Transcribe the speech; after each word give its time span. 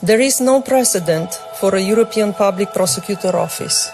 There 0.00 0.20
is 0.20 0.40
no 0.40 0.60
precedent 0.60 1.34
for 1.58 1.74
a 1.74 1.80
European 1.80 2.32
Public 2.32 2.72
Prosecutor 2.72 3.34
Office. 3.36 3.90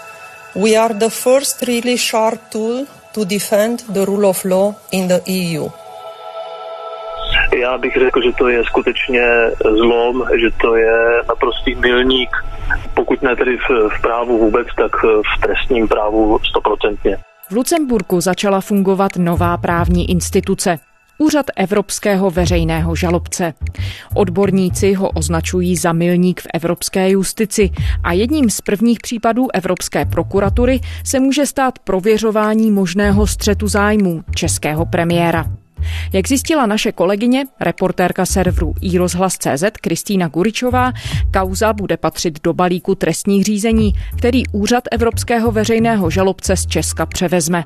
We 0.55 0.75
are 0.75 0.93
the 0.93 1.09
first 1.09 1.63
really 1.65 1.97
sharp 1.97 2.51
tool 2.51 2.85
to 3.13 3.25
defend 3.25 3.79
the 3.89 4.05
rule 4.05 4.29
of 4.29 4.45
law 4.45 4.75
in 4.91 5.07
the 5.07 5.21
EU. 5.25 5.69
Já 7.61 7.77
bych 7.77 7.93
řekl, 7.93 8.21
že 8.21 8.31
to 8.37 8.47
je 8.47 8.63
skutečně 8.63 9.25
zlom, 9.77 10.23
že 10.41 10.49
to 10.61 10.75
je 10.75 11.23
naprostý 11.27 11.75
milník, 11.75 12.29
pokud 12.93 13.21
ne 13.21 13.35
tedy 13.35 13.57
v, 13.57 13.89
v 13.97 14.01
právu 14.01 14.37
vůbec, 14.37 14.67
tak 14.77 14.91
v 15.03 15.41
trestním 15.41 15.87
právu 15.87 16.39
stoprocentně. 16.49 17.17
V 17.49 17.55
Lucemburku 17.55 18.21
začala 18.21 18.61
fungovat 18.61 19.11
nová 19.17 19.57
právní 19.57 20.09
instituce. 20.09 20.79
Úřad 21.17 21.45
Evropského 21.55 22.31
veřejného 22.31 22.95
žalobce. 22.95 23.53
Odborníci 24.15 24.93
ho 24.93 25.09
označují 25.09 25.75
za 25.77 25.93
milník 25.93 26.41
v 26.41 26.47
evropské 26.53 27.09
justici 27.09 27.69
a 28.03 28.13
jedním 28.13 28.49
z 28.49 28.61
prvních 28.61 28.99
případů 28.99 29.47
Evropské 29.53 30.05
prokuratury 30.05 30.79
se 31.03 31.19
může 31.19 31.45
stát 31.45 31.79
prověřování 31.79 32.71
možného 32.71 33.27
střetu 33.27 33.67
zájmů 33.67 34.23
českého 34.35 34.85
premiéra. 34.85 35.45
Jak 36.13 36.27
zjistila 36.27 36.65
naše 36.65 36.91
kolegyně, 36.91 37.45
reportérka 37.59 38.25
serveru 38.25 38.73
iRozhlas.cz 38.81 39.63
Kristýna 39.81 40.27
Guričová, 40.27 40.91
kauza 41.33 41.73
bude 41.73 41.97
patřit 41.97 42.43
do 42.43 42.53
balíku 42.53 42.95
trestních 42.95 43.43
řízení, 43.43 43.93
který 44.17 44.47
Úřad 44.47 44.83
Evropského 44.91 45.51
veřejného 45.51 46.09
žalobce 46.09 46.57
z 46.57 46.65
Česka 46.65 47.05
převezme. 47.05 47.63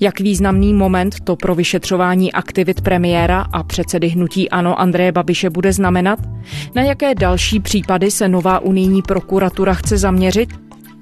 Jak 0.00 0.20
významný 0.20 0.74
moment 0.74 1.20
to 1.24 1.36
pro 1.36 1.54
vyšetřování 1.54 2.32
aktivit 2.32 2.80
premiéra 2.80 3.46
a 3.52 3.62
předsedy 3.62 4.08
hnutí 4.08 4.50
Ano 4.50 4.80
Andreje 4.80 5.12
Babiše 5.12 5.50
bude 5.50 5.72
znamenat? 5.72 6.18
Na 6.74 6.82
jaké 6.82 7.14
další 7.14 7.60
případy 7.60 8.10
se 8.10 8.28
nová 8.28 8.58
unijní 8.58 9.02
prokuratura 9.02 9.74
chce 9.74 9.98
zaměřit? 9.98 10.48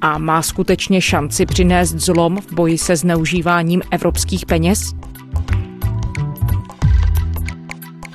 A 0.01 0.19
má 0.19 0.43
skutečně 0.43 1.01
šanci 1.01 1.47
přinést 1.47 1.95
zlom 1.95 2.41
v 2.41 2.53
boji 2.53 2.79
se 2.79 2.97
zneužíváním 2.97 3.83
evropských 3.91 4.47
peněz? 4.47 4.93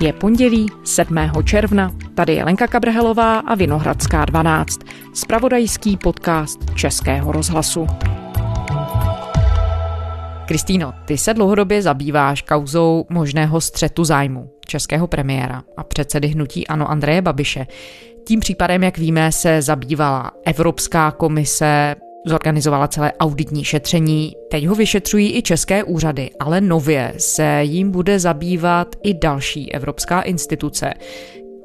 Je 0.00 0.12
pondělí 0.12 0.66
7. 0.84 1.16
června. 1.44 1.90
Tady 2.14 2.34
je 2.34 2.44
Lenka 2.44 2.66
Kabrhelová 2.66 3.38
a 3.38 3.54
Vinohradská 3.54 4.24
12. 4.24 4.78
Spravodajský 5.14 5.96
podcast 5.96 6.74
Českého 6.74 7.32
rozhlasu. 7.32 7.86
Kristýno, 10.48 10.94
ty 11.04 11.18
se 11.18 11.34
dlouhodobě 11.34 11.82
zabýváš 11.82 12.42
kauzou 12.42 13.06
možného 13.08 13.60
střetu 13.60 14.04
zájmu 14.04 14.50
českého 14.66 15.06
premiéra 15.06 15.62
a 15.76 15.84
předsedy 15.84 16.28
hnutí 16.28 16.66
Ano 16.66 16.90
Andreje 16.90 17.22
Babiše. 17.22 17.66
Tím 18.26 18.40
případem, 18.40 18.82
jak 18.82 18.98
víme, 18.98 19.32
se 19.32 19.62
zabývala 19.62 20.30
Evropská 20.44 21.10
komise, 21.10 21.96
zorganizovala 22.26 22.88
celé 22.88 23.12
auditní 23.12 23.64
šetření. 23.64 24.32
Teď 24.50 24.66
ho 24.66 24.74
vyšetřují 24.74 25.36
i 25.36 25.42
české 25.42 25.84
úřady, 25.84 26.30
ale 26.40 26.60
nově 26.60 27.14
se 27.18 27.60
jím 27.62 27.90
bude 27.90 28.18
zabývat 28.18 28.96
i 29.02 29.14
další 29.14 29.72
evropská 29.72 30.20
instituce. 30.20 30.94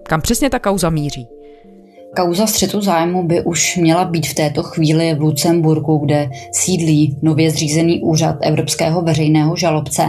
Kam 0.04 0.22
přesně 0.22 0.50
ta 0.50 0.59
kauza 0.59 0.89
míří? 0.89 1.28
Kauza 2.16 2.47
střetu 2.47 2.81
zájmu 2.81 3.23
by 3.23 3.42
už 3.44 3.78
měla 3.78 4.06
být 4.06 4.28
v 4.28 4.33
této 4.33 4.64
chvíli 4.64 5.16
v 5.16 5.22
Lucemburku, 5.22 5.97
kde 5.97 6.30
sídlí 6.52 7.17
nově 7.22 7.52
zřízený 7.52 8.02
úřad 8.02 8.36
Evropského 8.42 9.02
veřejného 9.02 9.55
žalobce 9.55 10.03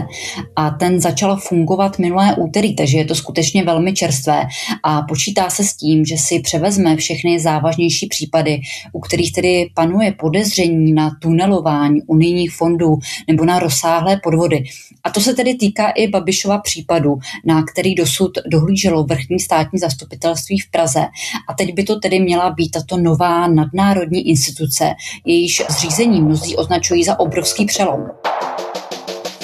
a 0.55 0.69
ten 0.69 1.01
začal 1.01 1.37
fungovat 1.37 1.99
minulé 1.99 2.35
úterý, 2.35 2.75
takže 2.75 2.97
je 2.97 3.05
to 3.05 3.15
skutečně 3.15 3.63
velmi 3.63 3.93
čerstvé 3.93 4.43
a 4.83 5.01
počítá 5.01 5.49
se 5.49 5.63
s 5.63 5.73
tím, 5.73 6.05
že 6.05 6.17
si 6.17 6.39
převezme 6.39 6.95
všechny 6.95 7.39
závažnější 7.39 8.07
případy, 8.07 8.61
u 8.93 8.99
kterých 8.99 9.33
tedy 9.33 9.69
panuje 9.73 10.11
podezření 10.19 10.93
na 10.93 11.11
tunelování 11.21 12.01
unijních 12.07 12.51
fondů 12.51 12.97
nebo 13.27 13.45
na 13.45 13.59
rozsáhlé 13.59 14.19
podvody. 14.23 14.63
A 15.03 15.09
to 15.09 15.21
se 15.21 15.33
tedy 15.33 15.55
týká 15.55 15.89
i 15.89 16.07
Babišova 16.07 16.57
případu, 16.57 17.15
na 17.45 17.63
který 17.63 17.95
dosud 17.95 18.31
dohlíželo 18.51 19.03
vrchní 19.03 19.39
státní 19.39 19.79
zastupitelství 19.79 20.59
v 20.59 20.71
Praze. 20.71 21.05
A 21.49 21.53
teď 21.53 21.73
by 21.73 21.83
to 21.83 21.94
tedy 21.99 22.19
měla 22.19 22.49
být 22.49 22.69
tato 22.69 22.97
nová 22.97 23.47
nadnárodní 23.47 24.29
instituce, 24.29 24.93
jejíž 25.25 25.63
zřízení 25.69 26.21
mnozí 26.21 26.55
označují 26.55 27.03
za 27.03 27.19
obrovský 27.19 27.65
přelom. 27.65 28.07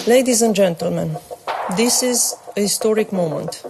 Ladies 0.07 0.41
and 0.41 0.55
gentlemen, 0.55 1.17
this 1.75 2.03
is 2.03 2.35
a 2.57 2.59
historic 2.59 3.11
moment. 3.11 3.65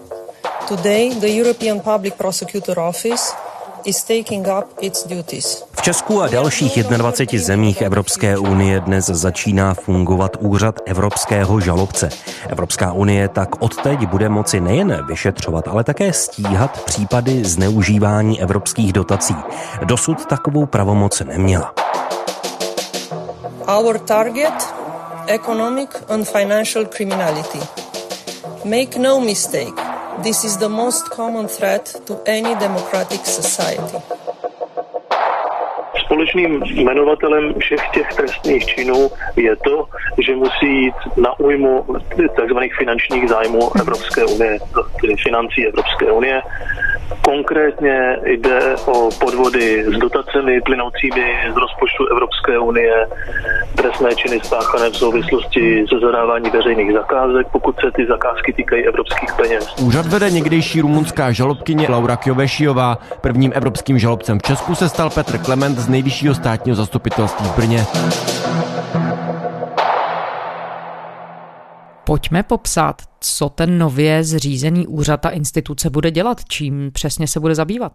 Today, 0.67 1.15
the 1.15 1.27
European 1.27 1.79
Public 1.79 2.13
Prosecutor 2.13 2.79
Office 2.79 3.50
v 5.73 5.81
Česku 5.81 6.21
a 6.21 6.27
dalších 6.27 6.83
21 6.83 7.45
zemích 7.45 7.81
Evropské 7.81 8.37
unie 8.37 8.79
dnes 8.79 9.05
začíná 9.05 9.73
fungovat 9.73 10.37
úřad 10.39 10.79
Evropského 10.85 11.59
žalobce. 11.59 12.09
Evropská 12.49 12.91
unie 12.91 13.27
tak 13.27 13.49
odteď 13.59 13.99
bude 13.99 14.29
moci 14.29 14.59
nejen 14.61 15.05
vyšetřovat, 15.07 15.67
ale 15.67 15.83
také 15.83 16.13
stíhat 16.13 16.83
případy 16.83 17.45
zneužívání 17.45 18.41
evropských 18.41 18.93
dotací. 18.93 19.35
Dosud 19.83 20.25
takovou 20.25 20.65
pravomoc 20.65 21.19
neměla. 21.19 21.73
Our 23.77 23.99
target 23.99 24.73
economic 25.27 25.89
and 26.09 26.27
financial 26.27 26.85
criminality. 26.85 27.59
Make 28.65 28.99
no 28.99 29.19
mistake. 29.19 29.90
This 30.23 30.43
is 30.43 30.57
the 30.57 30.69
most 30.69 31.09
common 31.09 31.47
threat 31.47 31.85
to 32.05 32.21
any 32.27 32.55
democratic 32.55 33.25
society. 33.25 33.97
Společným 36.05 36.63
jmenovatelem 36.65 37.53
všech 37.59 37.89
těch 37.93 38.13
trestných 38.13 38.65
činů 38.65 39.09
je 39.35 39.55
to, 39.55 39.87
že 40.19 40.35
musí 40.35 40.83
jít 40.83 40.95
na 41.17 41.39
újmu 41.39 41.85
tzv. 42.15 42.57
finančních 42.77 43.29
zájmů 43.29 43.77
Evropské 43.79 44.25
unie, 44.25 44.59
tedy 45.01 45.15
financí 45.23 45.67
Evropské 45.67 46.11
unie, 46.11 46.41
Konkrétně 47.21 48.17
jde 48.25 48.75
o 48.85 49.09
podvody 49.19 49.83
s 49.83 49.97
dotacemi 49.97 50.61
plynoucími 50.61 51.25
z 51.53 51.55
rozpočtu 51.57 52.05
Evropské 52.11 52.59
unie, 52.59 53.07
trestné 53.75 54.15
činy 54.15 54.39
spáchané 54.39 54.89
v 54.89 54.95
souvislosti 54.95 55.85
se 55.89 55.99
zadávání 55.99 56.49
veřejných 56.49 56.93
zakázek, 56.93 57.47
pokud 57.51 57.75
se 57.75 57.91
ty 57.95 58.05
zakázky 58.05 58.53
týkají 58.53 58.87
evropských 58.87 59.33
peněz. 59.33 59.75
Úřad 59.81 60.05
vede 60.05 60.31
někdejší 60.31 60.81
rumunská 60.81 61.31
žalobkyně 61.31 61.87
Laura 61.89 62.15
Kjovešiová. 62.15 62.97
Prvním 63.21 63.51
evropským 63.55 63.99
žalobcem 63.99 64.39
v 64.39 64.41
Česku 64.41 64.75
se 64.75 64.89
stal 64.89 65.09
Petr 65.09 65.37
Klement 65.37 65.77
z 65.77 65.89
nejvyššího 65.89 66.35
státního 66.35 66.75
zastupitelství 66.75 67.45
v 67.45 67.55
Brně. 67.55 67.85
Pojďme 72.11 72.43
popsat, 72.43 73.01
co 73.19 73.49
ten 73.49 73.77
nově 73.77 74.23
zřízený 74.23 74.87
úřad 74.87 75.25
a 75.25 75.29
instituce 75.29 75.89
bude 75.89 76.11
dělat, 76.11 76.45
čím 76.45 76.91
přesně 76.93 77.27
se 77.27 77.39
bude 77.39 77.55
zabývat 77.55 77.93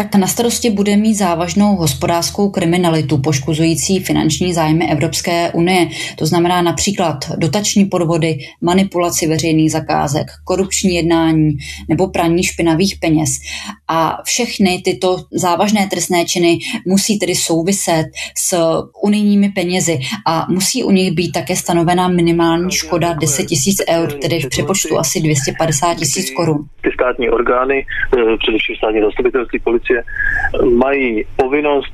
tak 0.00 0.14
na 0.14 0.26
starosti 0.26 0.70
bude 0.70 0.96
mít 0.96 1.14
závažnou 1.14 1.76
hospodářskou 1.76 2.50
kriminalitu 2.50 3.18
poškozující 3.18 4.00
finanční 4.00 4.54
zájmy 4.54 4.90
Evropské 4.92 5.50
unie. 5.52 5.86
To 6.18 6.26
znamená 6.26 6.62
například 6.62 7.16
dotační 7.36 7.84
podvody, 7.84 8.38
manipulaci 8.62 9.26
veřejných 9.26 9.72
zakázek, 9.72 10.26
korupční 10.44 10.94
jednání 10.94 11.50
nebo 11.88 12.08
praní 12.08 12.42
špinavých 12.44 12.94
peněz. 13.00 13.30
A 13.88 14.22
všechny 14.24 14.82
tyto 14.84 15.16
závažné 15.32 15.86
trestné 15.90 16.24
činy 16.24 16.58
musí 16.86 17.18
tedy 17.18 17.34
souviset 17.34 18.06
s 18.36 18.56
unijními 19.02 19.48
penězi 19.48 19.98
a 20.26 20.46
musí 20.48 20.84
u 20.84 20.90
nich 20.90 21.12
být 21.12 21.32
také 21.32 21.56
stanovená 21.56 22.08
minimální 22.08 22.70
škoda 22.70 23.12
10 23.12 23.44
tisíc 23.44 23.76
eur, 23.88 24.12
tedy 24.12 24.40
v 24.40 24.48
přepočtu 24.48 24.98
asi 24.98 25.20
250 25.20 25.94
tisíc 25.94 26.30
korun. 26.30 26.58
Ty 26.82 26.90
státní 26.94 27.30
orgány, 27.30 27.86
eh, 28.18 28.36
především 28.36 28.76
státní 28.76 29.00
zastupitelství 29.00 29.58
policie, 29.58 29.89
policie 29.90 30.04
mají 30.74 31.24
povinnost 31.36 31.92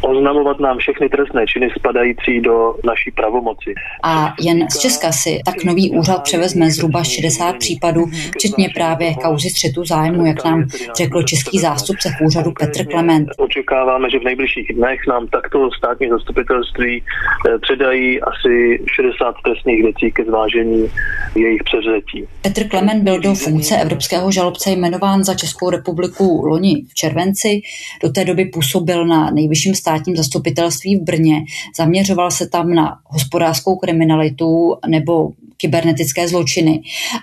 oznamovat 0.00 0.60
nám 0.60 0.78
všechny 0.78 1.08
trestné 1.08 1.46
činy 1.46 1.70
spadající 1.78 2.40
do 2.40 2.74
naší 2.84 3.10
pravomoci. 3.10 3.74
A 4.02 4.34
jen 4.40 4.70
z 4.70 4.78
Česka 4.78 5.12
si 5.12 5.40
tak 5.44 5.64
nový 5.64 5.90
úřad 5.90 6.22
převezme 6.22 6.70
zhruba 6.70 7.04
60 7.04 7.56
případů, 7.56 8.06
včetně 8.34 8.68
právě 8.74 9.14
kauzy 9.14 9.50
střetu 9.50 9.84
zájmu, 9.84 10.26
jak 10.26 10.44
nám 10.44 10.64
řekl 10.96 11.22
český 11.22 11.58
zástupce 11.58 12.08
v 12.08 12.26
úřadu 12.26 12.52
Petr 12.52 12.86
Klement. 12.86 13.28
Očekáváme, 13.36 14.10
že 14.10 14.18
v 14.18 14.24
nejbližších 14.24 14.72
dnech 14.74 15.00
nám 15.08 15.26
takto 15.26 15.70
státní 15.78 16.08
zastupitelství 16.08 17.02
eh, 17.02 17.58
předají 17.58 18.20
asi 18.22 18.78
60 18.94 19.34
trestných 19.44 19.82
věcí 19.82 20.12
ke 20.12 20.24
zvážení 20.24 20.90
jejich 21.34 21.62
převzetí. 21.64 22.24
Petr 22.42 22.68
Klement 22.68 23.02
byl 23.04 23.20
do 23.20 23.34
funkce 23.34 23.76
evropského 23.76 24.32
žalobce 24.32 24.70
jmenován 24.70 25.24
za 25.24 25.34
Českou 25.34 25.70
republiku 25.70 26.46
loni 26.46 26.84
v 26.88 26.94
červenci. 26.94 27.60
Do 28.02 28.08
té 28.12 28.24
doby 28.24 28.44
působil 28.44 29.06
na 29.06 29.30
nejvyšším 29.30 29.74
státním 29.84 30.16
zastupitelství 30.16 30.96
v 30.96 31.02
Brně. 31.02 31.40
Zaměřoval 31.76 32.30
se 32.30 32.48
tam 32.48 32.74
na 32.74 32.96
hospodářskou 33.04 33.76
kriminalitu 33.76 34.76
nebo 34.88 35.30
kybernetické 35.56 36.28
zločiny 36.28 36.82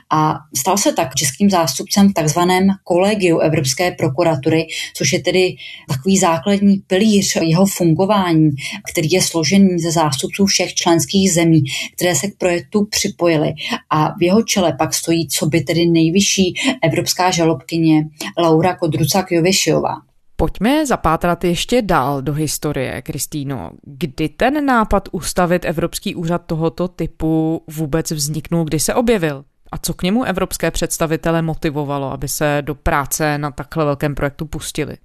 a 0.10 0.34
stal 0.58 0.78
se 0.78 0.94
tak 0.94 1.16
českým 1.16 1.50
zástupcem 1.50 2.10
v 2.10 2.13
takzvaném 2.13 2.68
kolegiu 2.84 3.40
Evropské 3.40 3.92
prokuratury, 3.92 4.68
což 4.94 5.13
je 5.13 5.19
tedy 5.19 5.56
takový 5.88 6.18
základní 6.18 6.78
pilíř 6.88 7.36
jeho 7.42 7.66
fungování, 7.66 8.50
který 8.92 9.12
je 9.12 9.22
složený 9.22 9.80
ze 9.80 9.92
zástupců 9.92 10.46
všech 10.46 10.74
členských 10.74 11.34
zemí, 11.34 11.64
které 11.96 12.16
se 12.16 12.28
k 12.28 12.38
projektu 12.38 12.86
připojily. 12.86 13.54
A 13.90 14.14
v 14.19 14.24
jeho 14.24 14.44
čele 14.44 14.74
pak 14.74 14.94
stojí, 14.94 15.28
co 15.28 15.46
by 15.46 15.62
tedy 15.62 15.86
nejvyšší 15.86 16.54
evropská 16.84 17.31
žalobkyně 17.31 18.06
Laura 18.38 18.78
Kodrucak-Jovišiová. 18.78 20.11
Pojďme 20.42 20.86
zapátrat 20.86 21.44
ještě 21.44 21.82
dál 21.82 22.22
do 22.22 22.34
historie, 22.34 23.02
Kristýno. 23.02 23.72
Kdy 23.84 24.30
ten 24.30 24.66
nápad 24.66 25.10
ustavit 25.12 25.66
Evropský 25.66 26.16
úřad 26.16 26.42
tohoto 26.46 26.88
typu 26.88 27.64
vůbec 27.68 28.12
vzniknul, 28.12 28.66
kdy 28.66 28.80
se 28.80 28.94
objevil? 28.94 29.46
A 29.72 29.78
co 29.78 29.94
k 29.94 30.04
němu 30.04 30.24
evropské 30.24 30.72
představitele 30.72 31.42
motivovalo, 31.42 32.12
aby 32.12 32.28
se 32.28 32.58
do 32.62 32.76
práce 32.76 33.38
na 33.38 33.52
takhle 33.52 33.86
velkém 33.86 34.16
projektu 34.16 34.46
pustili? 34.46 34.98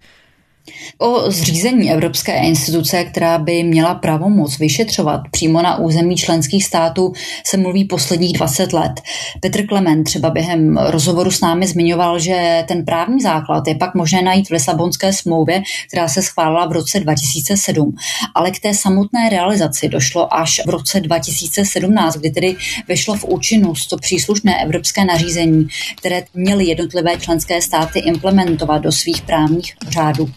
O 0.98 1.30
zřízení 1.30 1.92
Evropské 1.92 2.38
instituce, 2.38 3.04
která 3.04 3.38
by 3.38 3.62
měla 3.62 3.94
pravomoc 3.94 4.58
vyšetřovat 4.58 5.20
přímo 5.30 5.62
na 5.62 5.78
území 5.78 6.16
členských 6.16 6.64
států, 6.64 7.12
se 7.46 7.56
mluví 7.56 7.84
posledních 7.84 8.32
20 8.32 8.72
let. 8.72 8.92
Petr 9.40 9.66
Klement 9.66 10.04
třeba 10.04 10.30
během 10.30 10.76
rozhovoru 10.76 11.30
s 11.30 11.40
námi 11.40 11.66
zmiňoval, 11.66 12.18
že 12.18 12.64
ten 12.68 12.84
právní 12.84 13.20
základ 13.20 13.68
je 13.68 13.74
pak 13.74 13.94
možné 13.94 14.22
najít 14.22 14.48
v 14.48 14.52
Lisabonské 14.52 15.12
smlouvě, 15.12 15.62
která 15.88 16.08
se 16.08 16.22
schválila 16.22 16.66
v 16.66 16.72
roce 16.72 17.00
2007. 17.00 17.96
Ale 18.34 18.50
k 18.50 18.60
té 18.60 18.74
samotné 18.74 19.28
realizaci 19.30 19.88
došlo 19.88 20.34
až 20.34 20.60
v 20.66 20.70
roce 20.70 21.00
2017, 21.00 22.16
kdy 22.16 22.30
tedy 22.30 22.56
vešlo 22.88 23.14
v 23.14 23.24
účinnost 23.24 23.86
to 23.86 23.96
příslušné 23.96 24.62
evropské 24.62 25.04
nařízení, 25.04 25.68
které 25.96 26.22
měly 26.34 26.64
jednotlivé 26.64 27.16
členské 27.18 27.62
státy 27.62 27.98
implementovat 27.98 28.78
do 28.78 28.92
svých 28.92 29.22
právních 29.22 29.76
řádů. 29.88 30.30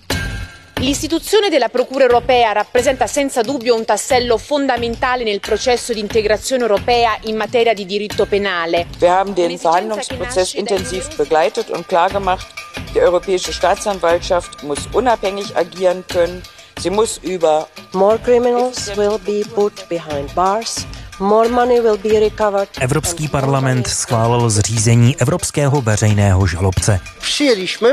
L'istituzione 0.79 1.49
della 1.49 1.67
Procura 1.67 2.05
europea 2.05 2.53
rappresenta 2.53 3.05
senza 3.05 3.41
dubbio 3.41 3.75
un 3.75 3.83
tassello 3.83 4.37
fondamentale 4.37 5.25
nel 5.25 5.41
processo 5.41 5.91
di 5.91 5.99
integrazione 5.99 6.61
europea 6.61 7.17
in 7.23 7.35
materia 7.35 7.73
di 7.73 7.85
diritto 7.85 8.25
penale. 8.25 8.87
Wir 8.99 9.11
haben 9.11 9.33
den 9.33 9.57
Verhandlungsprozess 9.57 10.53
intensiv 10.53 11.13
begleitet 11.17 11.69
und 11.69 11.85
klargemacht, 11.85 12.47
die 12.93 13.01
Europäische 13.01 13.51
Staatsanwaltschaft 13.51 14.63
muss 14.63 14.87
unabhängig 14.93 15.53
agieren 15.57 16.05
können. 16.07 16.41
Sie 16.79 16.89
muss 16.89 17.19
über 17.23 17.67
More 17.91 18.17
criminals 18.17 18.95
will 18.95 19.19
be 19.25 19.43
put 19.53 19.73
behind 19.89 20.33
bars. 20.33 20.85
More 21.19 21.49
money 21.49 21.81
will 21.81 21.97
be 21.97 22.19
recovered. 22.19 22.69
Evropský 22.79 23.27
parlament 23.27 23.87
schválil 23.87 24.49
zřízení 24.49 25.15
Evropského 25.19 25.81
veřejného 25.81 26.47
žalobce. 26.47 26.99
Přijeliśmy. 27.19 27.89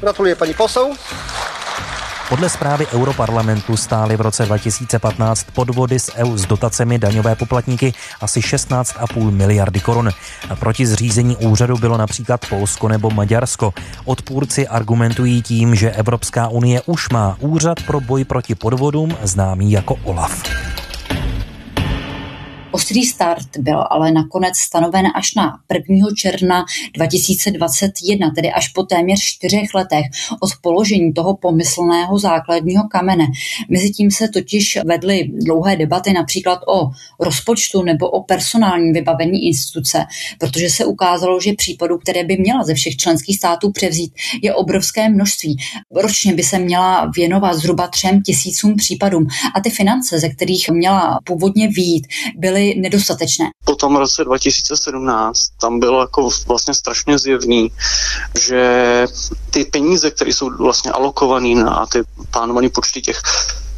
Gratuluję 0.00 0.36
pani 0.36 0.54
poseł. 0.54 0.94
Podle 2.30 2.48
zprávy 2.48 2.86
Europarlamentu 2.94 3.76
stály 3.76 4.16
v 4.16 4.20
roce 4.20 4.46
2015 4.46 5.46
podvody 5.50 5.98
s 5.98 6.14
EU 6.14 6.36
s 6.38 6.46
dotacemi 6.46 6.98
daňové 6.98 7.34
poplatníky 7.34 7.94
asi 8.20 8.40
16,5 8.40 9.30
miliardy 9.30 9.80
korun. 9.80 10.10
Proti 10.58 10.86
zřízení 10.86 11.36
úřadu 11.36 11.76
bylo 11.76 11.98
například 11.98 12.46
Polsko 12.46 12.88
nebo 12.88 13.10
Maďarsko. 13.10 13.74
Odpůrci 14.04 14.68
argumentují 14.68 15.42
tím, 15.42 15.74
že 15.74 15.90
Evropská 15.90 16.48
unie 16.48 16.82
už 16.86 17.08
má 17.08 17.36
úřad 17.40 17.82
pro 17.86 18.00
boj 18.00 18.24
proti 18.24 18.54
podvodům 18.54 19.16
známý 19.22 19.72
jako 19.72 19.94
OLAF. 20.04 20.69
Ostrý 22.72 23.04
start 23.04 23.58
byl 23.58 23.84
ale 23.90 24.12
nakonec 24.12 24.56
stanoven 24.58 25.06
až 25.14 25.34
na 25.34 25.58
1. 25.88 26.06
června 26.16 26.64
2021, 26.94 28.30
tedy 28.30 28.50
až 28.50 28.68
po 28.68 28.82
téměř 28.82 29.20
čtyřech 29.20 29.74
letech 29.74 30.04
od 30.40 30.50
položení 30.62 31.12
toho 31.12 31.36
pomyslného 31.36 32.18
základního 32.18 32.84
kamene. 32.88 33.26
Mezitím 33.68 34.10
se 34.10 34.28
totiž 34.28 34.78
vedly 34.84 35.30
dlouhé 35.32 35.76
debaty 35.76 36.12
například 36.12 36.60
o 36.68 36.90
rozpočtu 37.20 37.82
nebo 37.82 38.10
o 38.10 38.22
personálním 38.22 38.92
vybavení 38.92 39.46
instituce, 39.46 40.04
protože 40.38 40.70
se 40.70 40.84
ukázalo, 40.84 41.40
že 41.40 41.52
případů, 41.52 41.98
které 41.98 42.24
by 42.24 42.36
měla 42.36 42.64
ze 42.64 42.74
všech 42.74 42.96
členských 42.96 43.36
států 43.36 43.72
převzít, 43.72 44.12
je 44.42 44.54
obrovské 44.54 45.08
množství. 45.08 45.56
Ročně 45.94 46.34
by 46.34 46.42
se 46.42 46.58
měla 46.58 47.10
věnovat 47.16 47.54
zhruba 47.54 47.88
třem 47.88 48.22
tisícům 48.22 48.76
případům 48.76 49.26
a 49.54 49.60
ty 49.60 49.70
finance, 49.70 50.18
ze 50.18 50.28
kterých 50.28 50.70
měla 50.70 51.18
původně 51.24 51.68
výjít, 51.68 52.06
byly 52.36 52.59
byly 52.60 52.74
nedostatečné. 52.74 53.44
Po 53.64 53.76
tom 53.76 53.96
roce 53.96 54.24
2017 54.24 55.48
tam 55.60 55.80
bylo 55.80 56.00
jako 56.00 56.28
vlastně 56.46 56.74
strašně 56.74 57.18
zjevný, 57.18 57.72
že 58.46 59.04
ty 59.50 59.64
peníze, 59.64 60.10
které 60.10 60.32
jsou 60.32 60.56
vlastně 60.56 60.90
alokované 60.90 61.54
na 61.54 61.86
ty 61.86 61.98
plánované 62.30 62.68
počty 62.68 63.00
těch 63.00 63.22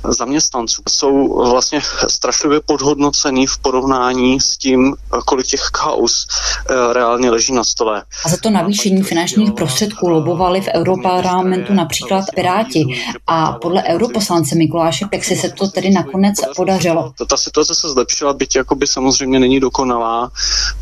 zaměstnanců 0.04 0.82
jsou 0.88 1.42
vlastně 1.50 1.80
strašlivě 2.08 2.60
podhodnocený 2.66 3.46
v 3.46 3.58
porovnání 3.58 4.40
s 4.40 4.58
tím, 4.58 4.94
kolik 5.26 5.46
těch 5.46 5.60
kaus 5.60 6.26
eh, 6.70 6.92
reálně 6.92 7.30
leží 7.30 7.52
na 7.52 7.64
stole. 7.64 8.02
A 8.24 8.28
za 8.28 8.36
to 8.36 8.50
navýšení 8.50 9.02
finančních 9.02 9.52
prostředků 9.52 10.08
lobovali 10.08 10.60
v 10.60 10.68
Europarlamentu 10.74 11.74
například 11.74 12.24
Piráti 12.34 12.84
a 13.26 13.52
podle 13.52 13.82
europoslance 13.82 14.54
Mikuláše 14.54 15.06
Peksy 15.10 15.36
se 15.36 15.50
to 15.50 15.68
tedy 15.68 15.90
nakonec 15.90 16.36
podařilo. 16.56 17.12
Ta 17.28 17.36
situace 17.36 17.74
se 17.74 17.88
zlepšila, 17.88 18.32
byť 18.32 18.56
jakoby 18.56 18.86
samozřejmě 18.86 19.40
není 19.40 19.60
dokonalá. 19.60 20.30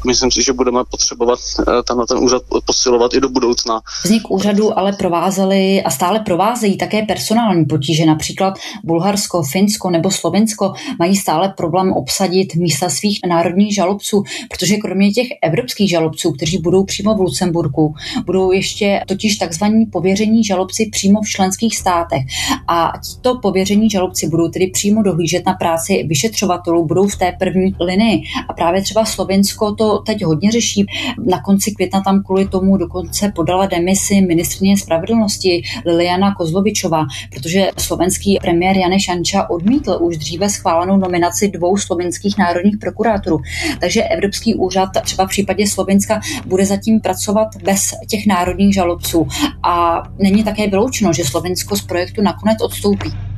Myslím 0.07 0.31
si, 0.31 0.43
že 0.43 0.53
budeme 0.53 0.81
potřebovat 0.91 1.39
eh, 1.61 1.83
tenhle 1.83 2.07
ten 2.07 2.19
úřad 2.19 2.43
posilovat 2.65 3.15
i 3.15 3.21
do 3.21 3.29
budoucna. 3.29 3.81
Vznik 4.05 4.31
úřadu 4.31 4.79
ale 4.79 4.93
provázely 4.93 5.83
a 5.83 5.91
stále 5.91 6.21
provázejí 6.21 6.79
také 6.79 7.03
personální 7.03 7.65
potíže, 7.65 8.07
například 8.07 8.55
Bulharsko 8.85 9.10
Bulharsko, 9.11 9.43
Finsko 9.43 9.91
nebo 9.91 10.11
Slovensko 10.11 10.73
mají 10.99 11.17
stále 11.17 11.55
problém 11.57 11.93
obsadit 11.93 12.55
místa 12.55 12.89
svých 12.89 13.19
národních 13.29 13.75
žalobců, 13.75 14.23
protože 14.51 14.77
kromě 14.77 15.11
těch 15.11 15.27
evropských 15.43 15.91
žalobců, 15.91 16.33
kteří 16.33 16.59
budou 16.59 16.85
přímo 16.85 17.15
v 17.15 17.21
Lucemburku, 17.21 17.95
budou 18.27 18.53
ještě 18.53 19.01
totiž 19.07 19.37
takzvaní 19.37 19.87
pověření 19.87 20.45
žalobci 20.45 20.89
přímo 20.93 21.21
v 21.23 21.29
členských 21.29 21.77
státech. 21.77 22.23
A 22.69 22.93
tito 23.15 23.39
pověření 23.43 23.91
žalobci 23.91 24.29
budou 24.29 24.49
tedy 24.49 24.67
přímo 24.67 25.03
dohlížet 25.03 25.47
na 25.47 25.53
práci 25.53 26.05
vyšetřovatelů, 26.09 26.87
budou 26.87 27.09
v 27.09 27.17
té 27.17 27.33
první 27.39 27.75
linii. 27.81 28.23
A 28.49 28.53
právě 28.53 28.83
třeba 28.83 29.05
Slovensko 29.05 29.75
to 29.75 29.99
teď 29.99 30.25
hodně 30.25 30.51
řeší. 30.51 30.87
Na 31.27 31.43
konci 31.43 31.73
května 31.73 32.01
tam 32.01 32.23
kvůli 32.23 32.49
tomu 32.49 32.77
dokonce 32.77 33.33
podala 33.35 33.67
demisi 33.67 34.21
ministrně 34.21 34.77
spravedlnosti 34.77 35.63
Liliana 35.87 36.35
Kozlovičová, 36.35 37.07
protože 37.35 37.71
slovenský 37.79 38.39
premiér 38.43 38.77
Janeš 38.77 39.00
Šanča 39.01 39.51
odmítl 39.51 39.99
už 40.01 40.17
dříve 40.17 40.51
schválenou 40.51 40.97
nominaci 40.97 41.49
dvou 41.49 41.77
slovenských 41.77 42.39
národních 42.39 42.79
prokurátorů. 42.79 43.39
Takže 43.81 44.03
Evropský 44.03 44.55
úřad 44.55 44.89
třeba 45.03 45.27
v 45.27 45.29
případě 45.29 45.67
Slovenska 45.67 46.21
bude 46.47 46.67
zatím 46.67 47.01
pracovat 47.01 47.49
bez 47.65 47.95
těch 48.09 48.27
národních 48.27 48.75
žalobců. 48.75 49.29
A 49.63 50.03
není 50.19 50.45
také 50.45 50.71
vyloučeno, 50.71 51.13
že 51.13 51.25
Slovensko 51.25 51.77
z 51.77 51.83
projektu 51.83 52.23
nakonec 52.23 52.63
odstoupí. 52.63 53.30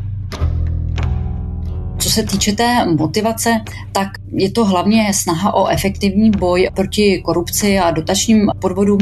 Co 2.02 2.11
se 2.11 2.23
týče 2.23 2.52
té 2.52 2.85
motivace, 2.85 3.61
tak 3.92 4.09
je 4.32 4.50
to 4.50 4.64
hlavně 4.64 5.14
snaha 5.14 5.54
o 5.54 5.66
efektivní 5.66 6.30
boj 6.30 6.68
proti 6.75 7.23
korupci 7.25 7.78
a 7.78 7.90
dotačním 7.90 8.50
podvodům. 8.59 8.99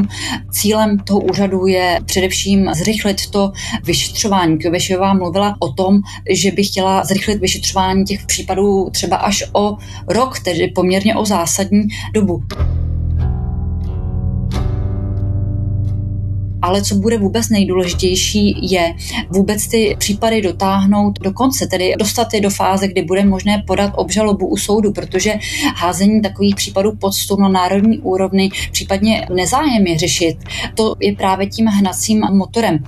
Cílem 0.51 0.99
toho 0.99 1.19
úřadu 1.19 1.67
je 1.67 1.99
především 2.05 2.69
zrychlit 2.73 3.29
to 3.29 3.51
vyšetřování. 3.83 4.57
Kvešová 4.57 5.13
mluvila 5.13 5.55
o 5.59 5.71
tom, 5.71 5.99
že 6.29 6.51
by 6.51 6.63
chtěla 6.63 7.03
zrychlit 7.03 7.39
vyšetřování 7.39 8.03
těch 8.05 8.25
případů 8.25 8.89
třeba 8.91 9.17
až 9.17 9.43
o 9.53 9.77
rok, 10.07 10.39
tedy 10.39 10.67
poměrně 10.67 11.15
o 11.15 11.25
zásadní 11.25 11.83
dobu. 12.13 12.43
Ale 16.61 16.83
co 16.83 16.95
bude 16.95 17.17
vůbec 17.17 17.49
nejdůležitější 17.49 18.71
je 18.71 18.95
vůbec 19.29 19.67
ty 19.67 19.95
případy 19.99 20.41
dotáhnout 20.41 21.19
do 21.19 21.33
konce, 21.33 21.67
tedy 21.67 21.93
dostat 21.99 22.33
je 22.33 22.41
do 22.41 22.49
fáze, 22.49 22.87
kdy 22.87 23.01
bude 23.01 23.25
možné 23.25 23.63
podat 23.67 23.91
obžalobu 23.95 24.47
u 24.47 24.57
soudu, 24.57 24.91
protože 24.91 25.33
házení 25.75 26.21
takových 26.21 26.55
případů 26.55 26.91
pod 26.91 27.13
stůl 27.13 27.37
na 27.37 27.49
národní 27.49 27.99
úrovni, 27.99 28.51
případně 28.71 29.27
nezájem 29.35 29.87
je 29.87 29.97
řešit, 29.97 30.37
to 30.75 30.95
je 30.99 31.15
právě 31.15 31.47
tím 31.47 31.65
hnacím 31.65 32.21
motorem. 32.31 32.83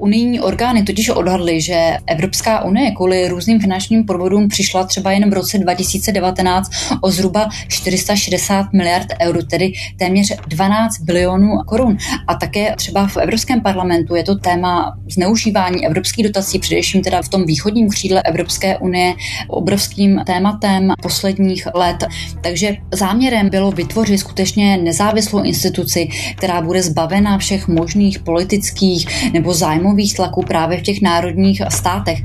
Unijní 0.00 0.40
orgány 0.40 0.82
totiž 0.82 1.08
odhadly, 1.08 1.60
že 1.60 1.96
Evropská 2.06 2.64
unie 2.64 2.90
kvůli 2.90 3.28
různým 3.28 3.60
finančním 3.60 4.04
podvodům 4.04 4.48
přišla 4.48 4.84
třeba 4.84 5.12
jen 5.12 5.30
v 5.30 5.32
roce 5.32 5.58
2019 5.58 6.70
o 7.00 7.10
zhruba 7.10 7.48
460 7.68 8.72
miliard 8.72 9.06
eur, 9.20 9.44
tedy 9.44 9.72
téměř 9.98 10.36
12 10.48 10.98
bilionů 11.00 11.58
korun. 11.66 11.96
A 12.26 12.34
také 12.34 12.74
třeba 12.76 13.06
v 13.06 13.16
Evropském 13.16 13.60
parlamentu 13.60 14.14
je 14.14 14.24
to 14.24 14.34
téma 14.34 14.96
zneužívání 15.10 15.86
evropských 15.86 16.26
dotací, 16.26 16.58
především 16.58 17.02
teda 17.02 17.22
v 17.22 17.28
tom 17.28 17.44
východním 17.46 17.88
křídle 17.88 18.22
Evropské 18.22 18.78
unie, 18.78 19.14
obrovským 19.48 20.20
tématem 20.26 20.92
posledních 21.02 21.66
let. 21.74 22.04
Takže 22.40 22.76
záměrem 22.92 23.48
bylo 23.48 23.70
vytvořit 23.70 24.18
skutečně 24.18 24.76
nezávislou 24.76 25.42
instituci, 25.42 26.08
která 26.36 26.62
bude 26.62 26.82
zbavena 26.82 27.38
všech 27.38 27.68
možných 27.68 28.18
politických 28.18 29.32
nebo 29.32 29.54
zájmových 29.90 30.14
tlaků 30.14 30.42
právě 30.42 30.78
v 30.78 30.82
těch 30.82 31.02
národních 31.02 31.62
státech. 31.68 32.18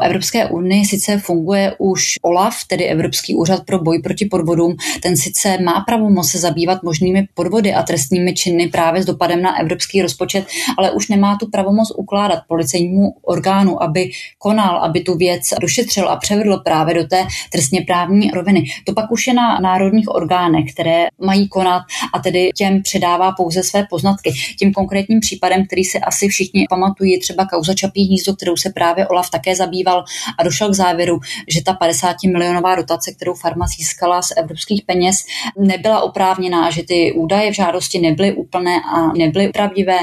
Evropské 0.00 0.46
unii 0.46 0.84
sice 0.84 1.18
funguje 1.18 1.74
už 1.78 2.14
OLAF, 2.22 2.64
tedy 2.66 2.84
Evropský 2.84 3.34
úřad 3.34 3.64
pro 3.64 3.78
boj 3.78 4.02
proti 4.02 4.24
podvodům. 4.24 4.76
Ten 5.02 5.16
sice 5.16 5.58
má 5.64 5.84
pravomoc 5.86 6.30
se 6.30 6.38
zabývat 6.38 6.82
možnými 6.82 7.26
podvody 7.34 7.74
a 7.74 7.82
trestními 7.82 8.34
činy 8.34 8.68
právě 8.68 9.02
s 9.02 9.06
dopadem 9.06 9.42
na 9.42 9.60
evropský 9.60 10.02
rozpočet, 10.02 10.46
ale 10.78 10.90
už 10.90 11.08
nemá 11.08 11.36
tu 11.36 11.50
pravomoc 11.50 11.92
ukládat 11.96 12.38
policejnímu 12.48 13.14
orgánu, 13.22 13.82
aby 13.82 14.10
konal, 14.38 14.78
aby 14.84 15.00
tu 15.00 15.16
věc 15.16 15.42
došetřil 15.60 16.08
a 16.08 16.16
převedl 16.16 16.56
právě 16.56 16.94
do 16.94 17.06
té 17.06 17.26
trestně 17.52 17.80
právní 17.80 18.30
roviny. 18.30 18.64
To 18.86 18.92
pak 18.92 19.12
už 19.12 19.26
je 19.26 19.34
na 19.34 19.58
národních 19.60 20.08
orgánech, 20.08 20.72
které 20.72 21.06
mají 21.18 21.48
konat 21.48 21.82
a 22.14 22.18
tedy 22.18 22.50
těm 22.54 22.82
předává 22.82 23.32
pouze 23.32 23.62
své 23.62 23.86
poznatky. 23.90 24.32
Tím 24.58 24.72
konkrétním 24.72 25.20
případem, 25.20 25.66
který 25.66 25.84
se 25.84 25.98
asi 25.98 26.28
všichni 26.28 26.66
pamatují, 26.70 27.20
třeba 27.20 27.46
kauza 27.46 27.74
Čapí 27.74 28.06
hnízdo, 28.06 28.36
kterou 28.36 28.56
se 28.56 28.70
právě 28.70 29.06
Olaf 29.06 29.30
také 29.30 29.56
zabývá, 29.56 29.89
zabýval 29.90 30.04
a 30.38 30.42
došel 30.42 30.70
k 30.70 30.74
závěru, 30.74 31.20
že 31.48 31.64
ta 31.64 31.74
50 31.74 32.16
milionová 32.26 32.74
dotace, 32.74 33.12
kterou 33.12 33.34
farma 33.34 33.66
získala 33.66 34.22
z 34.22 34.32
evropských 34.36 34.82
peněz, 34.82 35.16
nebyla 35.58 36.02
oprávněná, 36.02 36.70
že 36.70 36.82
ty 36.82 37.12
údaje 37.12 37.50
v 37.50 37.54
žádosti 37.54 37.98
nebyly 37.98 38.32
úplné 38.32 38.80
a 38.80 39.12
nebyly 39.12 39.48
pravdivé 39.48 39.98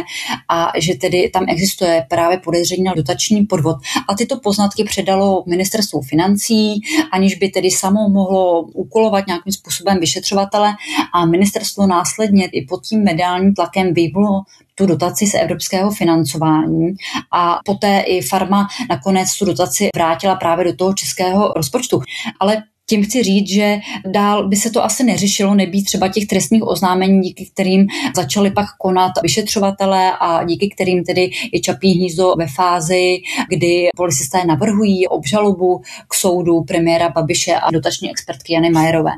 a 0.49 0.71
že 0.77 0.95
tedy 0.95 1.29
tam 1.33 1.45
existuje 1.47 2.05
právě 2.09 2.37
podezření 2.37 2.83
na 2.83 2.93
dotační 2.93 3.45
podvod. 3.45 3.77
A 4.09 4.15
tyto 4.15 4.39
poznatky 4.39 4.83
předalo 4.83 5.43
ministerstvu 5.47 6.01
financí, 6.01 6.81
aniž 7.11 7.35
by 7.35 7.49
tedy 7.49 7.71
samo 7.71 8.09
mohlo 8.09 8.61
úkolovat 8.61 9.27
nějakým 9.27 9.53
způsobem 9.53 9.99
vyšetřovatele 9.99 10.73
a 11.13 11.25
ministerstvo 11.25 11.87
následně 11.87 12.47
i 12.51 12.65
pod 12.65 12.83
tím 12.83 13.03
mediálním 13.03 13.53
tlakem 13.53 13.93
vyhlo 13.93 14.41
tu 14.77 14.85
dotaci 14.85 15.27
z 15.27 15.33
evropského 15.33 15.91
financování 15.91 16.95
a 17.31 17.59
poté 17.65 17.99
i 17.99 18.21
farma 18.21 18.67
nakonec 18.89 19.37
tu 19.37 19.45
dotaci 19.45 19.89
vrátila 19.95 20.35
právě 20.35 20.65
do 20.65 20.75
toho 20.75 20.93
českého 20.93 21.53
rozpočtu. 21.55 22.01
Ale 22.39 22.63
tím 22.89 23.03
chci 23.03 23.23
říct, 23.23 23.49
že 23.49 23.77
dál 24.11 24.47
by 24.47 24.55
se 24.55 24.71
to 24.71 24.83
asi 24.83 25.03
neřešilo, 25.03 25.55
nebýt 25.55 25.85
třeba 25.85 26.07
těch 26.07 26.27
trestních 26.27 26.63
oznámení, 26.67 27.21
díky 27.21 27.45
kterým 27.45 27.87
začaly 28.15 28.51
pak 28.51 28.65
konat 28.79 29.11
vyšetřovatelé 29.23 30.11
a 30.19 30.43
díky 30.43 30.69
kterým 30.69 31.03
tedy 31.03 31.31
je 31.53 31.59
Čapí 31.59 31.91
hnízdo 31.91 32.33
ve 32.37 32.47
fázi, 32.47 33.17
kdy 33.49 33.87
policisté 33.95 34.45
navrhují 34.45 35.07
obžalobu 35.07 35.81
k 36.07 36.13
soudu 36.13 36.63
premiéra 36.63 37.09
Babiše 37.09 37.55
a 37.55 37.71
dotační 37.71 38.11
expertky 38.11 38.53
Jany 38.53 38.69
Majerové. 38.69 39.11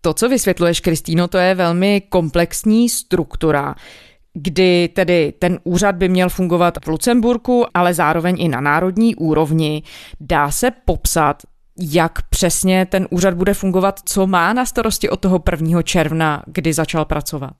To, 0.00 0.14
co 0.14 0.28
vysvětluješ, 0.28 0.80
Kristýno, 0.80 1.28
to 1.28 1.38
je 1.38 1.54
velmi 1.54 2.02
komplexní 2.08 2.88
struktura 2.88 3.74
kdy 4.36 4.88
tedy 4.88 5.32
ten 5.38 5.58
úřad 5.64 5.94
by 5.94 6.08
měl 6.08 6.28
fungovat 6.28 6.74
v 6.84 6.88
Lucemburku, 6.88 7.64
ale 7.74 7.94
zároveň 7.94 8.36
i 8.38 8.48
na 8.48 8.60
národní 8.60 9.14
úrovni. 9.14 9.82
Dá 10.20 10.50
se 10.50 10.70
popsat, 10.84 11.42
jak 11.80 12.22
přesně 12.22 12.86
ten 12.86 13.08
úřad 13.10 13.34
bude 13.34 13.54
fungovat, 13.54 14.00
co 14.04 14.26
má 14.26 14.52
na 14.52 14.66
starosti 14.66 15.10
od 15.10 15.20
toho 15.20 15.42
1. 15.50 15.82
června, 15.82 16.42
kdy 16.46 16.72
začal 16.72 17.04
pracovat? 17.04 17.52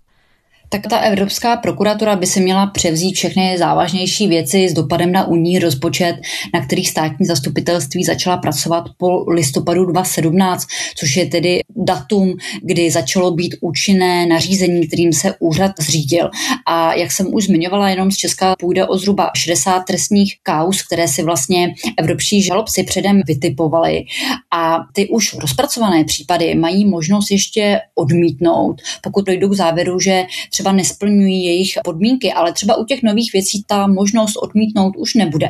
Tak 0.68 0.80
ta 0.90 0.98
Evropská 0.98 1.56
prokuratura 1.56 2.16
by 2.16 2.26
si 2.26 2.40
měla 2.40 2.66
převzít 2.66 3.14
všechny 3.14 3.58
závažnější 3.58 4.28
věci 4.28 4.68
s 4.68 4.72
dopadem 4.72 5.12
na 5.12 5.26
unijní 5.26 5.58
rozpočet, 5.58 6.16
na 6.54 6.66
kterých 6.66 6.90
státní 6.90 7.26
zastupitelství 7.26 8.04
začala 8.04 8.36
pracovat 8.36 8.84
po 8.96 9.24
listopadu 9.30 9.84
2017, 9.84 10.66
což 10.96 11.16
je 11.16 11.26
tedy 11.26 11.60
datum, 11.76 12.34
kdy 12.62 12.90
začalo 12.90 13.30
být 13.30 13.54
účinné 13.60 14.26
nařízení, 14.26 14.86
kterým 14.86 15.12
se 15.12 15.34
úřad 15.38 15.72
zřídil. 15.78 16.30
A 16.66 16.94
jak 16.94 17.12
jsem 17.12 17.34
už 17.34 17.46
zmiňovala, 17.46 17.90
jenom 17.90 18.10
z 18.10 18.16
Česka 18.16 18.54
půjde 18.58 18.86
o 18.86 18.98
zhruba 18.98 19.30
60 19.36 19.80
trestních 19.80 20.34
kaus, 20.42 20.82
které 20.82 21.08
si 21.08 21.22
vlastně 21.22 21.74
evropští 21.98 22.42
žalobci 22.42 22.82
předem 22.82 23.20
vytipovali. 23.26 24.04
A 24.52 24.78
ty 24.92 25.08
už 25.08 25.34
rozpracované 25.34 26.04
případy 26.04 26.54
mají 26.54 26.84
možnost 26.84 27.30
ještě 27.30 27.80
odmítnout, 27.94 28.82
pokud 29.02 29.26
dojdou 29.26 29.48
k 29.48 29.52
závěru, 29.52 30.00
že 30.00 30.24
třeba 30.56 30.72
nesplňují 30.72 31.44
jejich 31.44 31.72
podmínky, 31.84 32.32
ale 32.32 32.52
třeba 32.52 32.76
u 32.76 32.84
těch 32.84 33.02
nových 33.02 33.32
věcí 33.32 33.62
ta 33.66 33.86
možnost 33.86 34.36
odmítnout 34.36 34.96
už 34.96 35.14
nebude. 35.14 35.48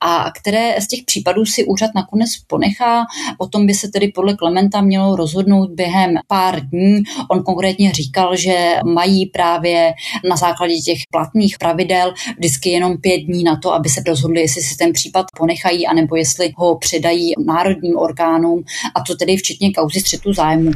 A 0.00 0.30
které 0.30 0.80
z 0.80 0.88
těch 0.88 1.00
případů 1.04 1.44
si 1.46 1.64
úřad 1.64 1.90
nakonec 1.94 2.30
ponechá, 2.46 3.04
o 3.38 3.46
tom 3.48 3.66
by 3.66 3.74
se 3.74 3.88
tedy 3.88 4.08
podle 4.08 4.36
Klementa 4.36 4.80
mělo 4.80 5.16
rozhodnout 5.16 5.70
během 5.70 6.14
pár 6.26 6.60
dní. 6.60 7.02
On 7.30 7.42
konkrétně 7.42 7.92
říkal, 7.92 8.36
že 8.36 8.76
mají 8.84 9.26
právě 9.26 9.92
na 10.28 10.36
základě 10.36 10.74
těch 10.74 10.98
platných 11.12 11.58
pravidel 11.58 12.14
vždycky 12.38 12.70
jenom 12.70 12.96
pět 12.98 13.18
dní 13.18 13.44
na 13.44 13.56
to, 13.56 13.74
aby 13.74 13.88
se 13.88 14.02
rozhodli, 14.06 14.40
jestli 14.40 14.62
si 14.62 14.76
ten 14.76 14.92
případ 14.92 15.26
ponechají, 15.38 15.86
anebo 15.86 16.16
jestli 16.16 16.52
ho 16.56 16.78
předají 16.78 17.32
národním 17.46 17.98
orgánům, 17.98 18.64
a 18.94 19.00
to 19.00 19.16
tedy 19.16 19.36
včetně 19.36 19.72
kauzy 19.72 20.00
střetu 20.00 20.32
zájmu. 20.32 20.70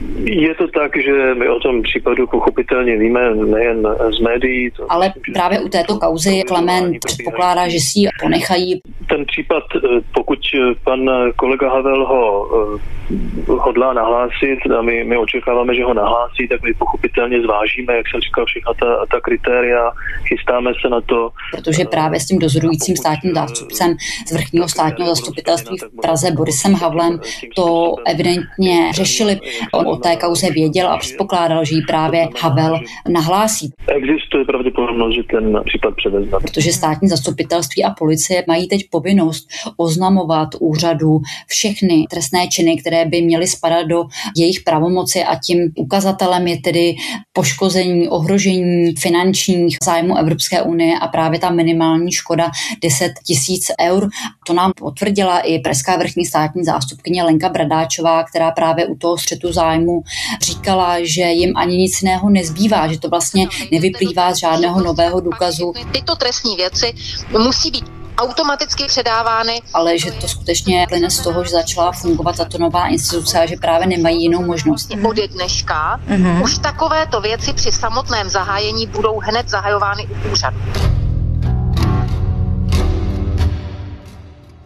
Eh, 0.00 0.30
je 0.30 0.54
to 0.54 0.68
tak, 0.68 0.96
že 0.96 1.34
my 1.34 1.48
o 1.48 1.60
tom 1.60 1.82
případu 1.82 2.26
pochopitelně 2.26 2.96
víme 2.96 3.34
nejen 3.34 3.88
z 4.16 4.20
médií. 4.20 4.70
To 4.70 4.92
Ale 4.92 5.12
myslím, 5.16 5.34
právě 5.34 5.60
u 5.60 5.68
této 5.68 5.98
kauzy 5.98 6.42
Klement 6.48 6.96
předpokládá, 7.06 7.68
že 7.68 7.78
si 7.78 8.00
ji 8.00 8.08
ponechají. 8.22 8.80
Ten 9.08 9.24
případ, 9.24 9.64
eh, 9.76 9.78
pokud 10.14 10.38
pan 10.84 11.10
kolega 11.36 11.70
Havel 11.70 12.06
ho 12.06 12.48
eh, 12.76 13.00
hodlá 13.46 13.92
nahlásit 13.92 14.58
a 14.78 14.82
my, 14.82 15.04
my 15.04 15.16
očekáváme, 15.16 15.74
že 15.74 15.84
ho 15.84 15.94
nahlásí, 15.94 16.48
tak 16.48 16.62
my 16.62 16.74
pochopitelně 16.74 17.42
zvážíme, 17.42 17.96
jak 17.96 18.08
jsem 18.08 18.20
říkal, 18.20 18.46
všechna 18.46 18.72
ta, 18.80 19.06
ta 19.10 19.20
kritéria, 19.20 19.90
chystáme 20.24 20.72
se 20.80 20.88
na 20.88 21.00
to. 21.00 21.30
Protože 21.56 21.84
právě 21.84 22.20
s 22.20 22.26
tím 22.26 22.38
dozorujícím 22.38 22.96
státním 22.96 23.34
zástupcem 23.34 23.96
z 24.26 24.32
vrchního 24.32 24.68
státního 24.68 25.08
zastupitelství 25.08 25.78
v 25.78 26.00
Praze 26.02 26.30
Borisem 26.30 26.74
Havlem 26.74 27.20
to 27.56 27.94
evidentně 28.06 28.92
řešili. 28.92 29.40
On 29.72 29.89
o 29.90 29.96
té 29.96 30.16
kauze 30.16 30.50
věděl 30.50 30.88
a 30.88 30.98
předpokládal, 30.98 31.64
že 31.64 31.74
ji 31.74 31.82
právě 31.82 32.28
Havel 32.42 32.80
nahlásí. 33.08 33.72
Existuje 33.88 34.44
pravděpodobnost, 34.44 35.14
že 35.14 35.22
ten 35.22 35.60
případ 35.64 35.94
převezme. 35.96 36.38
Protože 36.40 36.72
státní 36.72 37.08
zastupitelství 37.08 37.84
a 37.84 37.90
policie 37.90 38.44
mají 38.48 38.68
teď 38.68 38.80
povinnost 38.90 39.48
oznamovat 39.76 40.48
úřadu 40.60 41.20
všechny 41.46 42.04
trestné 42.10 42.48
činy, 42.48 42.76
které 42.76 43.04
by 43.04 43.22
měly 43.22 43.46
spadat 43.46 43.86
do 43.86 44.04
jejich 44.36 44.60
pravomoci 44.60 45.24
a 45.24 45.36
tím 45.36 45.72
ukazatelem 45.76 46.46
je 46.46 46.60
tedy 46.60 46.96
poškození, 47.32 48.08
ohrožení 48.08 48.94
finančních 48.98 49.76
zájmů 49.84 50.16
Evropské 50.18 50.62
unie 50.62 50.98
a 50.98 51.08
právě 51.08 51.38
ta 51.38 51.50
minimální 51.50 52.12
škoda 52.12 52.50
10 52.82 53.12
tisíc 53.26 53.66
eur. 53.80 54.08
To 54.46 54.52
nám 54.52 54.72
potvrdila 54.76 55.38
i 55.38 55.58
preská 55.58 55.96
vrchní 55.96 56.24
státní 56.24 56.64
zástupkyně 56.64 57.22
Lenka 57.22 57.48
Bradáčová, 57.48 58.24
která 58.24 58.50
právě 58.50 58.86
u 58.86 58.94
toho 58.94 59.18
střetu 59.18 59.52
zájmu 59.52 59.79
zájmu 59.80 60.02
říkala, 60.42 60.96
že 61.02 61.22
jim 61.22 61.56
ani 61.56 61.76
nic 61.76 62.02
jiného 62.02 62.30
nezbývá, 62.30 62.92
že 62.92 62.98
to 62.98 63.08
vlastně 63.08 63.48
nevyplývá 63.72 64.34
z 64.34 64.38
žádného 64.38 64.80
nového 64.80 65.20
důkazu. 65.20 65.72
Tyto 65.92 66.16
trestní 66.16 66.56
věci 66.56 66.94
musí 67.38 67.70
být 67.70 67.84
automaticky 68.18 68.84
předávány. 68.84 69.60
Ale 69.74 69.98
že 69.98 70.12
to 70.12 70.28
skutečně 70.28 70.86
plyne 70.88 71.10
z 71.10 71.20
toho, 71.20 71.44
že 71.44 71.50
začala 71.50 71.92
fungovat 71.92 72.36
tato 72.36 72.58
nová 72.58 72.88
instituce 72.88 73.40
a 73.40 73.46
že 73.46 73.56
právě 73.56 73.86
nemají 73.86 74.22
jinou 74.22 74.46
možnost. 74.46 74.90
Od 75.08 75.16
dneška 75.16 76.00
uh-huh. 76.08 76.42
už 76.44 76.58
takovéto 76.58 77.20
věci 77.20 77.52
při 77.52 77.72
samotném 77.72 78.28
zahájení 78.28 78.86
budou 78.86 79.20
hned 79.20 79.48
zahajovány 79.48 80.06
u 80.06 80.32
úřadu. 80.32 80.58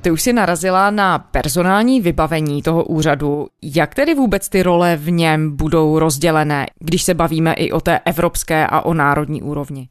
Ty 0.04 0.11
už 0.11 0.23
si 0.23 0.32
narazila 0.32 0.90
na 0.90 1.18
personální 1.18 2.00
vybavení 2.00 2.62
toho 2.62 2.84
úřadu. 2.84 3.46
Jak 3.62 3.94
tedy 3.94 4.14
vůbec 4.14 4.49
ty 4.49 4.62
role 4.62 4.96
v 4.96 5.11
něm 5.11 5.56
budou 5.56 5.99
rozdělené, 5.99 6.66
když 6.78 7.02
se 7.02 7.14
bavíme 7.14 7.52
i 7.52 7.73
o 7.73 7.80
té 7.80 8.00
evropské 8.04 8.66
a 8.66 8.80
o 8.80 8.94
národní 8.94 9.42
úrovni? 9.42 9.88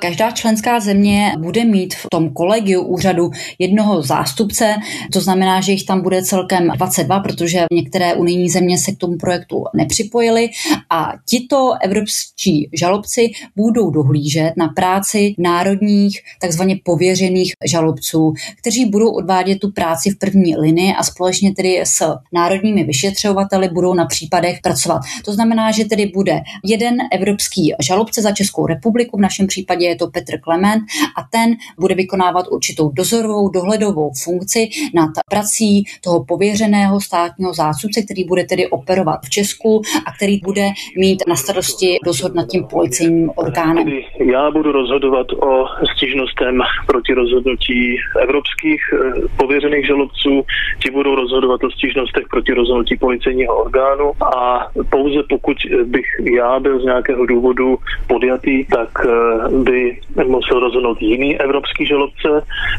Každá 0.00 0.30
členská 0.30 0.80
země 0.80 1.32
bude 1.38 1.64
mít 1.64 1.94
v 1.94 2.06
tom 2.10 2.30
kolegiu 2.30 2.82
úřadu 2.82 3.30
jednoho 3.58 4.02
zástupce, 4.02 4.74
to 5.12 5.20
znamená, 5.20 5.60
že 5.60 5.72
jich 5.72 5.84
tam 5.84 6.02
bude 6.02 6.22
celkem 6.22 6.68
22, 6.68 7.20
protože 7.20 7.64
některé 7.72 8.14
unijní 8.14 8.48
země 8.50 8.78
se 8.78 8.92
k 8.92 8.98
tomu 8.98 9.16
projektu 9.18 9.64
nepřipojily 9.74 10.48
a 10.90 11.12
tito 11.28 11.72
evropští 11.82 12.70
žalobci 12.72 13.30
budou 13.56 13.90
dohlížet 13.90 14.52
na 14.56 14.68
práci 14.68 15.34
národních 15.38 16.20
takzvaně 16.40 16.78
pověřených 16.84 17.52
žalobců, 17.66 18.32
kteří 18.58 18.86
budou 18.86 19.10
odvádět 19.10 19.58
tu 19.58 19.72
práci 19.72 20.10
v 20.10 20.18
první 20.18 20.56
linii 20.56 20.94
a 20.98 21.02
společně 21.02 21.54
tedy 21.54 21.80
s 21.84 22.14
národními 22.32 22.84
vyšetřovateli 22.84 23.68
budou 23.68 23.94
na 23.94 24.06
případech 24.06 24.58
pracovat. 24.62 25.00
To 25.24 25.32
znamená, 25.32 25.72
že 25.72 25.84
tedy 25.84 26.06
bude 26.06 26.40
jeden 26.64 26.96
evropský 27.12 27.72
žalobce 27.82 28.22
za 28.22 28.32
Českou 28.32 28.66
republiku, 28.66 29.16
v 29.16 29.20
našem 29.20 29.46
případě 29.46 29.57
je 29.78 29.96
to 29.96 30.06
Petr 30.06 30.40
Klement 30.40 30.82
a 31.16 31.22
ten 31.32 31.54
bude 31.78 31.94
vykonávat 31.94 32.46
určitou 32.50 32.90
dozorovou, 32.90 33.48
dohledovou 33.48 34.10
funkci 34.24 34.68
nad 34.94 35.10
prací 35.30 35.84
toho 36.04 36.24
pověřeného 36.24 37.00
státního 37.00 37.54
zástupce, 37.54 38.02
který 38.02 38.24
bude 38.24 38.44
tedy 38.44 38.66
operovat 38.66 39.20
v 39.24 39.30
Česku 39.30 39.82
a 40.06 40.12
který 40.12 40.38
bude 40.38 40.70
mít 40.96 41.22
na 41.28 41.36
starosti 41.36 41.96
dozor 42.04 42.34
nad 42.34 42.46
tím 42.48 42.64
policejním 42.64 43.30
orgánem. 43.36 43.88
Já 44.20 44.50
budu 44.50 44.72
rozhodovat 44.72 45.26
o 45.32 45.66
stížnostem 45.94 46.60
proti 46.86 47.14
rozhodnutí 47.14 47.96
evropských 48.22 48.80
eh, 48.92 49.28
pověřených 49.36 49.86
žalobců, 49.86 50.44
ti 50.82 50.90
budou 50.90 51.14
rozhodovat 51.14 51.64
o 51.64 51.70
stížnostech 51.70 52.24
proti 52.30 52.52
rozhodnutí 52.52 52.96
policejního 52.96 53.56
orgánu 53.56 54.12
a 54.36 54.66
pouze 54.90 55.22
pokud 55.28 55.56
bych 55.84 56.06
já 56.32 56.60
byl 56.60 56.80
z 56.80 56.84
nějakého 56.84 57.26
důvodu 57.26 57.78
podjatý, 58.06 58.64
tak 58.64 58.88
eh, 59.04 59.08
by 59.50 60.00
musel 60.26 60.60
rozhodnout 60.60 61.02
jiný 61.02 61.40
evropský 61.40 61.86
žalobce 61.86 62.28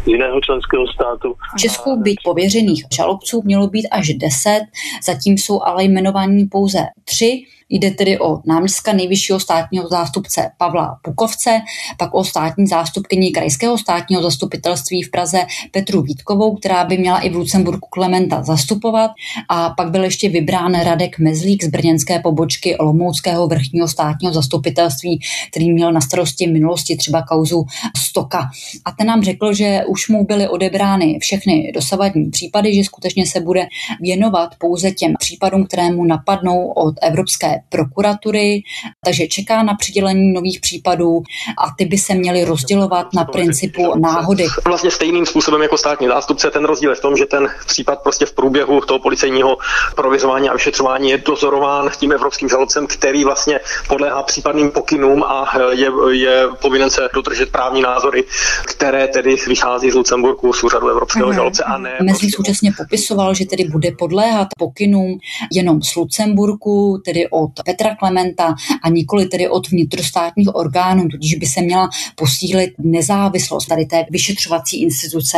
z 0.03 0.07
jiného 0.07 0.41
členského 0.41 0.87
státu. 0.87 1.35
V 1.55 1.59
Česku 1.59 2.01
by 2.01 2.15
pověřených 2.23 2.85
žalobců 2.95 3.41
mělo 3.45 3.67
být 3.67 3.87
až 3.91 4.13
10, 4.13 4.61
zatím 5.03 5.37
jsou 5.37 5.61
ale 5.61 5.83
jmenovaní 5.83 6.45
pouze 6.45 6.79
tři. 7.03 7.43
Jde 7.69 7.91
tedy 7.91 8.19
o 8.19 8.41
náměstka 8.45 8.93
nejvyššího 8.93 9.39
státního 9.39 9.87
zástupce 9.87 10.51
Pavla 10.57 10.99
Pukovce, 11.01 11.61
pak 11.97 12.13
o 12.13 12.23
státní 12.23 12.67
zástupkyni 12.67 13.31
krajského 13.31 13.77
státního 13.77 14.21
zastupitelství 14.21 15.03
v 15.03 15.11
Praze 15.11 15.39
Petru 15.71 16.01
Vítkovou, 16.01 16.55
která 16.55 16.83
by 16.83 16.97
měla 16.97 17.19
i 17.19 17.29
v 17.29 17.35
Lucemburku 17.35 17.87
Klementa 17.91 18.43
zastupovat 18.43 19.11
a 19.49 19.69
pak 19.69 19.91
byl 19.91 20.03
ještě 20.03 20.29
vybrán 20.29 20.73
Radek 20.73 21.19
Mezlík 21.19 21.63
z 21.63 21.67
brněnské 21.67 22.19
pobočky 22.19 22.77
Olomouckého 22.77 23.47
vrchního 23.47 23.87
státního 23.87 24.33
zastupitelství, 24.33 25.19
který 25.51 25.71
měl 25.71 25.91
na 25.91 26.01
starosti 26.01 26.47
minulosti 26.47 26.95
třeba 26.95 27.21
kauzu 27.21 27.65
Stoka. 27.97 28.49
A 28.85 28.91
ten 28.91 29.07
nám 29.07 29.23
řekl, 29.23 29.53
že 29.53 29.81
už 29.87 30.09
mu 30.09 30.25
byly 30.25 30.47
odebrány 30.47 31.17
všechny 31.21 31.71
dosavadní 31.75 32.29
případy, 32.29 32.75
že 32.75 32.83
skutečně 32.83 33.25
se 33.25 33.39
bude 33.39 33.67
věnovat 34.01 34.55
pouze 34.57 34.91
těm 34.91 35.13
případům, 35.19 35.65
které 35.65 35.91
mu 35.91 36.05
napadnou 36.05 36.67
od 36.67 36.95
Evropské 37.01 37.58
prokuratury, 37.69 38.61
takže 39.05 39.27
čeká 39.27 39.63
na 39.63 39.73
přidělení 39.73 40.33
nových 40.33 40.59
případů 40.61 41.21
a 41.57 41.75
ty 41.77 41.85
by 41.85 41.97
se 41.97 42.13
měly 42.15 42.45
rozdělovat 42.45 43.07
na 43.13 43.25
principu 43.25 43.99
náhody. 43.99 44.45
Vlastně 44.65 44.91
stejným 44.91 45.25
způsobem 45.25 45.61
jako 45.61 45.77
státní 45.77 46.07
zástupce, 46.07 46.51
ten 46.51 46.65
rozdíl 46.65 46.89
je 46.89 46.95
v 46.95 47.01
tom, 47.01 47.17
že 47.17 47.25
ten 47.25 47.47
případ 47.67 48.03
prostě 48.03 48.25
v 48.25 48.33
průběhu 48.33 48.81
toho 48.81 48.99
policejního 48.99 49.57
prověřování 49.95 50.49
a 50.49 50.53
vyšetřování 50.53 51.09
je 51.09 51.17
dozorován 51.17 51.89
tím 51.99 52.11
evropským 52.11 52.49
žalobcem, 52.49 52.87
který 52.87 53.23
vlastně 53.23 53.59
podléhá 53.87 54.23
případným 54.23 54.71
pokynům 54.71 55.23
a 55.23 55.51
je, 55.71 55.91
je 56.11 56.47
povinen 56.61 56.89
se 56.89 57.09
dodržet 57.13 57.51
právní 57.51 57.81
názory, 57.81 58.23
které 58.65 59.07
tedy 59.07 59.35
vychází 59.47 59.91
z 59.91 59.95
Lucemburku, 59.95 60.53
z 60.53 60.63
úřadu 60.63 60.87
evropského 60.87 61.33
žalobce 61.33 61.63
a 61.63 61.77
ne. 61.77 61.97
Mezi 62.01 62.19
prostě 62.19 62.35
současně 62.35 62.71
popisoval, 62.77 63.33
že 63.33 63.45
tedy 63.45 63.63
bude 63.63 63.91
podléhat 63.91 64.47
pokynům 64.57 65.17
jenom 65.53 65.81
z 65.81 65.95
Lucemburku, 65.95 67.01
tedy 67.05 67.27
od 67.29 67.48
od 67.49 67.63
Petra 67.65 67.95
Klementa 67.95 68.55
a 68.83 68.89
nikoli 68.89 69.25
tedy 69.25 69.49
od 69.49 69.69
vnitrostátních 69.69 70.55
orgánů, 70.55 71.07
tudíž 71.07 71.35
by 71.35 71.45
se 71.45 71.61
měla 71.61 71.89
posílit 72.15 72.73
nezávislost 72.77 73.65
tady 73.65 73.85
té 73.85 74.05
vyšetřovací 74.09 74.81
instituce. 74.81 75.37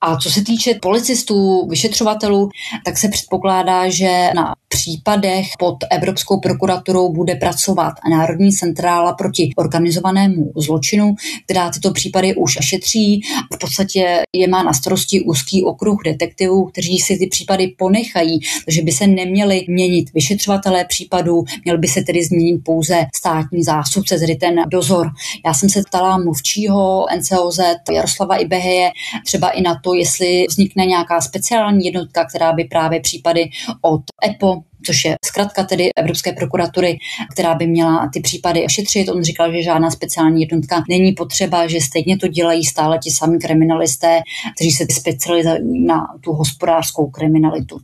A 0.00 0.16
co 0.16 0.30
se 0.30 0.44
týče 0.44 0.74
policistů, 0.82 1.66
vyšetřovatelů, 1.68 2.48
tak 2.84 2.98
se 2.98 3.08
předpokládá, 3.08 3.88
že 3.88 4.30
na 4.34 4.54
případech 4.68 5.46
pod 5.58 5.76
Evropskou 5.90 6.40
prokuraturou 6.40 7.12
bude 7.12 7.34
pracovat 7.34 7.92
Národní 8.10 8.52
centrála 8.52 9.12
proti 9.12 9.50
organizovanému 9.56 10.52
zločinu, 10.56 11.14
která 11.44 11.70
tyto 11.70 11.92
případy 11.92 12.34
už 12.34 12.58
šetří. 12.60 13.20
V 13.54 13.58
podstatě 13.58 14.22
je 14.32 14.48
má 14.48 14.62
na 14.62 14.72
starosti 14.72 15.20
úzký 15.20 15.64
okruh 15.64 15.98
detektivů, 16.04 16.64
kteří 16.64 16.98
si 16.98 17.18
ty 17.18 17.26
případy 17.26 17.68
ponechají, 17.78 18.40
takže 18.64 18.82
by 18.82 18.92
se 18.92 19.06
neměli 19.06 19.64
měnit 19.68 20.12
vyšetřovatelé 20.14 20.84
případů, 20.84 21.44
měl 21.64 21.78
by 21.78 21.88
se 21.88 22.02
tedy 22.02 22.24
změnit 22.24 22.58
pouze 22.64 23.06
státní 23.14 23.62
zástupce, 23.62 24.18
tedy 24.18 24.36
ten 24.36 24.54
dozor. 24.68 25.10
Já 25.46 25.54
jsem 25.54 25.68
se 25.68 25.82
ptala 25.88 26.18
mluvčího 26.18 27.06
NCOZ 27.18 27.58
Jaroslava 27.90 28.36
Ibeheje 28.36 28.90
třeba 29.24 29.50
i 29.50 29.62
na 29.62 29.80
to, 29.84 29.85
jestli 29.94 30.44
vznikne 30.48 30.86
nějaká 30.86 31.20
speciální 31.20 31.84
jednotka, 31.84 32.24
která 32.24 32.52
by 32.52 32.64
právě 32.64 33.00
případy 33.00 33.50
od 33.82 34.02
EPO 34.30 34.62
což 34.86 35.04
je 35.04 35.16
zkrátka 35.24 35.64
tedy 35.64 35.90
Evropské 35.96 36.32
prokuratury, 36.32 36.98
která 37.32 37.54
by 37.54 37.66
měla 37.66 38.10
ty 38.12 38.20
případy 38.20 38.64
šetřit. 38.70 39.08
On 39.08 39.22
říkal, 39.22 39.52
že 39.52 39.62
žádná 39.62 39.90
speciální 39.90 40.40
jednotka 40.40 40.82
není 40.88 41.12
potřeba, 41.12 41.66
že 41.66 41.80
stejně 41.80 42.18
to 42.18 42.28
dělají 42.28 42.64
stále 42.64 42.98
ti 42.98 43.10
sami 43.10 43.38
kriminalisté, 43.38 44.20
kteří 44.56 44.70
se 44.70 44.86
specializují 44.90 45.86
na 45.86 46.06
tu 46.20 46.32
hospodářskou 46.32 47.10
kriminalitu. 47.10 47.78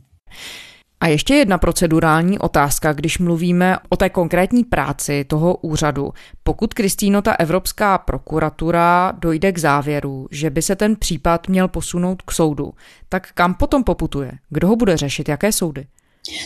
A 1.03 1.07
ještě 1.07 1.33
jedna 1.33 1.57
procedurální 1.57 2.39
otázka, 2.39 2.93
když 2.93 3.19
mluvíme 3.19 3.77
o 3.89 3.95
té 3.95 4.09
konkrétní 4.09 4.63
práci 4.63 5.23
toho 5.23 5.55
úřadu. 5.55 6.13
Pokud 6.43 6.73
Kristýno, 6.73 7.21
ta 7.21 7.33
Evropská 7.33 7.97
prokuratura 7.97 9.13
dojde 9.19 9.51
k 9.51 9.57
závěru, 9.57 10.27
že 10.31 10.49
by 10.49 10.61
se 10.61 10.75
ten 10.75 10.95
případ 10.95 11.47
měl 11.47 11.67
posunout 11.67 12.21
k 12.21 12.31
soudu, 12.31 12.73
tak 13.09 13.27
kam 13.33 13.53
potom 13.53 13.83
poputuje? 13.83 14.31
Kdo 14.49 14.67
ho 14.67 14.75
bude 14.75 14.97
řešit? 14.97 15.29
Jaké 15.29 15.51
soudy? 15.51 15.85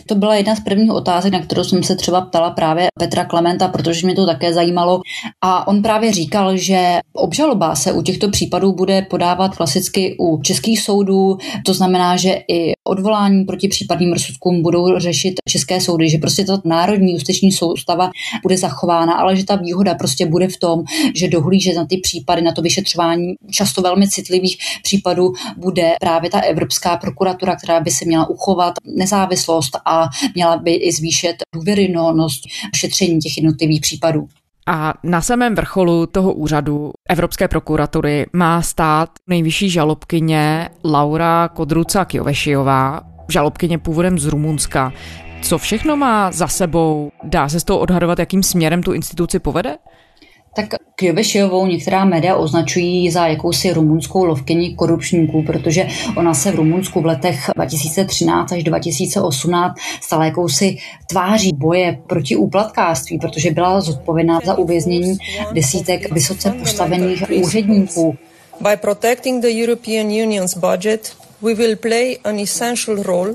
To 0.05 0.15
byla 0.15 0.35
jedna 0.35 0.55
z 0.55 0.59
prvních 0.59 0.91
otázek, 0.91 1.33
na 1.33 1.39
kterou 1.39 1.63
jsem 1.63 1.83
se 1.83 1.95
třeba 1.95 2.21
ptala 2.21 2.51
právě 2.51 2.87
Petra 2.99 3.25
Klementa, 3.25 3.67
protože 3.67 4.07
mě 4.07 4.15
to 4.15 4.25
také 4.25 4.53
zajímalo. 4.53 5.01
A 5.41 5.67
on 5.67 5.81
právě 5.81 6.11
říkal, 6.13 6.57
že 6.57 6.99
obžaloba 7.13 7.75
se 7.75 7.91
u 7.91 8.01
těchto 8.01 8.29
případů 8.29 8.73
bude 8.73 9.01
podávat 9.01 9.55
klasicky 9.55 10.15
u 10.19 10.41
českých 10.41 10.81
soudů, 10.81 11.37
to 11.65 11.73
znamená, 11.73 12.17
že 12.17 12.39
i 12.47 12.73
odvolání 12.87 13.45
proti 13.45 13.67
případným 13.67 14.13
rozsudkům 14.13 14.61
budou 14.61 14.99
řešit 14.99 15.33
české 15.49 15.81
soudy, 15.81 16.09
že 16.09 16.17
prostě 16.17 16.45
ta 16.45 16.61
národní 16.65 17.13
justiční 17.13 17.51
soustava 17.51 18.09
bude 18.43 18.57
zachována, 18.57 19.13
ale 19.13 19.35
že 19.35 19.45
ta 19.45 19.55
výhoda 19.55 19.95
prostě 19.95 20.25
bude 20.25 20.47
v 20.47 20.57
tom, 20.57 20.83
že 21.15 21.27
dohlíže 21.27 21.73
na 21.73 21.85
ty 21.85 21.97
případy, 21.97 22.41
na 22.41 22.51
to 22.51 22.61
vyšetřování 22.61 23.33
často 23.51 23.81
velmi 23.81 24.09
citlivých 24.09 24.57
případů 24.83 25.33
bude 25.57 25.93
právě 25.99 26.29
ta 26.29 26.39
Evropská 26.39 26.97
prokuratura, 26.97 27.55
která 27.55 27.79
by 27.79 27.91
se 27.91 28.05
měla 28.05 28.29
uchovat 28.29 28.73
nezávislost 28.95 29.77
a 29.85 30.09
měla 30.35 30.57
by 30.57 30.73
i 30.73 30.91
zvýšit 30.91 31.35
důvěryhodnost 31.55 32.41
šetření 32.75 33.19
těch 33.19 33.37
jednotlivých 33.37 33.81
případů. 33.81 34.27
A 34.67 34.93
na 35.03 35.21
samém 35.21 35.55
vrcholu 35.55 36.05
toho 36.05 36.33
úřadu 36.33 36.91
Evropské 37.09 37.47
prokuratury 37.47 38.25
má 38.33 38.61
stát 38.61 39.09
nejvyšší 39.27 39.69
žalobkyně 39.69 40.69
Laura 40.85 41.47
Kodruca 41.47 42.05
Kjovešiová, 42.05 43.01
žalobkyně 43.29 43.77
původem 43.77 44.19
z 44.19 44.25
Rumunska. 44.25 44.93
Co 45.41 45.57
všechno 45.57 45.97
má 45.97 46.31
za 46.31 46.47
sebou? 46.47 47.11
Dá 47.23 47.49
se 47.49 47.59
z 47.59 47.63
toho 47.63 47.79
odhadovat, 47.79 48.19
jakým 48.19 48.43
směrem 48.43 48.83
tu 48.83 48.93
instituci 48.93 49.39
povede? 49.39 49.77
Tak 50.57 50.73
Kjovešovou 50.95 51.65
některá 51.65 52.05
média 52.05 52.35
označují 52.35 53.11
za 53.11 53.27
jakousi 53.27 53.73
rumunskou 53.73 54.25
lovkyni 54.25 54.75
korupčníků, 54.75 55.43
protože 55.43 55.87
ona 56.15 56.33
se 56.33 56.51
v 56.51 56.55
Rumunsku 56.55 57.01
v 57.01 57.05
letech 57.05 57.49
2013 57.55 58.51
až 58.51 58.63
2018 58.63 59.75
stala 60.01 60.25
jakousi 60.25 60.77
tváří 61.09 61.53
boje 61.53 61.99
proti 62.07 62.35
úplatkářství, 62.35 63.19
protože 63.19 63.51
byla 63.51 63.81
zodpovědná 63.81 64.39
za 64.45 64.57
uvěznění 64.57 65.17
desítek 65.53 66.11
vysoce 66.11 66.51
postavených 66.51 67.23
úředníků. 67.43 68.17
By 68.61 68.77
protecting 68.77 69.41
the 69.41 69.63
European 69.63 70.07
Union's 70.07 70.57
budget, 70.57 71.13
we 71.41 71.53
will 71.53 71.75
play 71.75 72.17
an 72.23 72.39
essential 72.39 73.03
role 73.03 73.33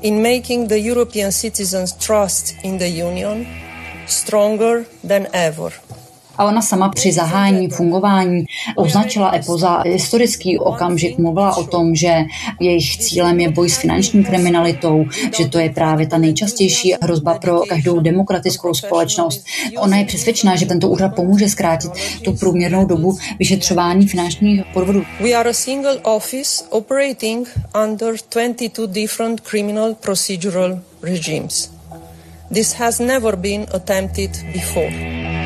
in 0.00 0.22
making 0.22 0.68
the 0.68 0.90
European 0.90 1.32
citizens' 1.32 1.92
trust 1.92 2.54
in 2.62 2.78
the 2.78 3.04
Union 3.04 3.46
stronger 4.06 4.84
than 5.08 5.26
ever. 5.32 5.72
A 6.38 6.44
ona 6.44 6.62
sama 6.62 6.88
při 6.88 7.12
zahájení 7.12 7.68
fungování 7.68 8.44
označila 8.76 9.34
EPO 9.34 9.58
za 9.58 9.82
historický 9.86 10.58
okamžik. 10.58 11.18
Mluvila 11.18 11.56
o 11.56 11.64
tom, 11.64 11.94
že 11.94 12.24
jejich 12.60 12.98
cílem 12.98 13.40
je 13.40 13.50
boj 13.50 13.70
s 13.70 13.76
finanční 13.76 14.24
kriminalitou, 14.24 15.04
že 15.38 15.48
to 15.48 15.58
je 15.58 15.70
právě 15.70 16.06
ta 16.06 16.18
nejčastější 16.18 16.94
hrozba 17.02 17.38
pro 17.38 17.60
každou 17.68 18.00
demokratickou 18.00 18.74
společnost. 18.74 19.44
Ona 19.78 19.96
je 19.96 20.04
přesvědčená, 20.04 20.56
že 20.56 20.66
tento 20.66 20.88
úřad 20.88 21.14
pomůže 21.14 21.48
zkrátit 21.48 21.90
tu 22.24 22.32
průměrnou 22.32 22.86
dobu 22.86 23.18
vyšetřování 23.38 24.08
finančních 24.08 24.62
podvodů. 24.72 25.04
We 25.20 25.32
are 25.32 25.50
a 25.50 25.52
single 25.52 25.96
office 26.02 26.64
operating 26.70 27.48
under 27.84 28.14
22 28.30 28.86
different 28.86 29.40
criminal 29.40 29.94
procedural 29.94 30.78
regimes. 31.02 31.70
This 32.54 32.72
has 32.72 32.98
never 32.98 33.36
been 33.36 33.66
attempted 33.72 34.30
before. 34.52 35.41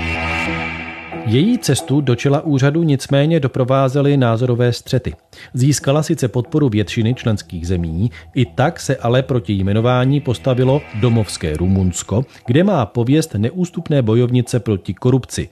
Její 1.29 1.59
cestu 1.59 2.01
do 2.01 2.15
čela 2.15 2.41
úřadu 2.41 2.83
nicméně 2.83 3.41
doprovázely 3.41 4.17
názorové 4.17 4.73
střety. 4.73 5.15
Získala 5.55 6.03
sice 6.03 6.29
podporu 6.29 6.69
většiny 6.69 7.15
členských 7.15 7.67
zemí, 7.67 8.11
i 8.35 8.47
tak 8.47 8.81
se 8.81 8.97
ale 8.97 9.23
proti 9.23 9.53
jmenování 9.53 10.21
postavilo 10.21 10.83
domovské 11.01 11.57
Rumunsko, 11.57 12.25
kde 12.47 12.65
má 12.65 12.87
pověst 12.87 13.35
neústupné 13.35 14.03
bojovnice 14.03 14.61
proti 14.61 14.95
korupci. 14.95 15.49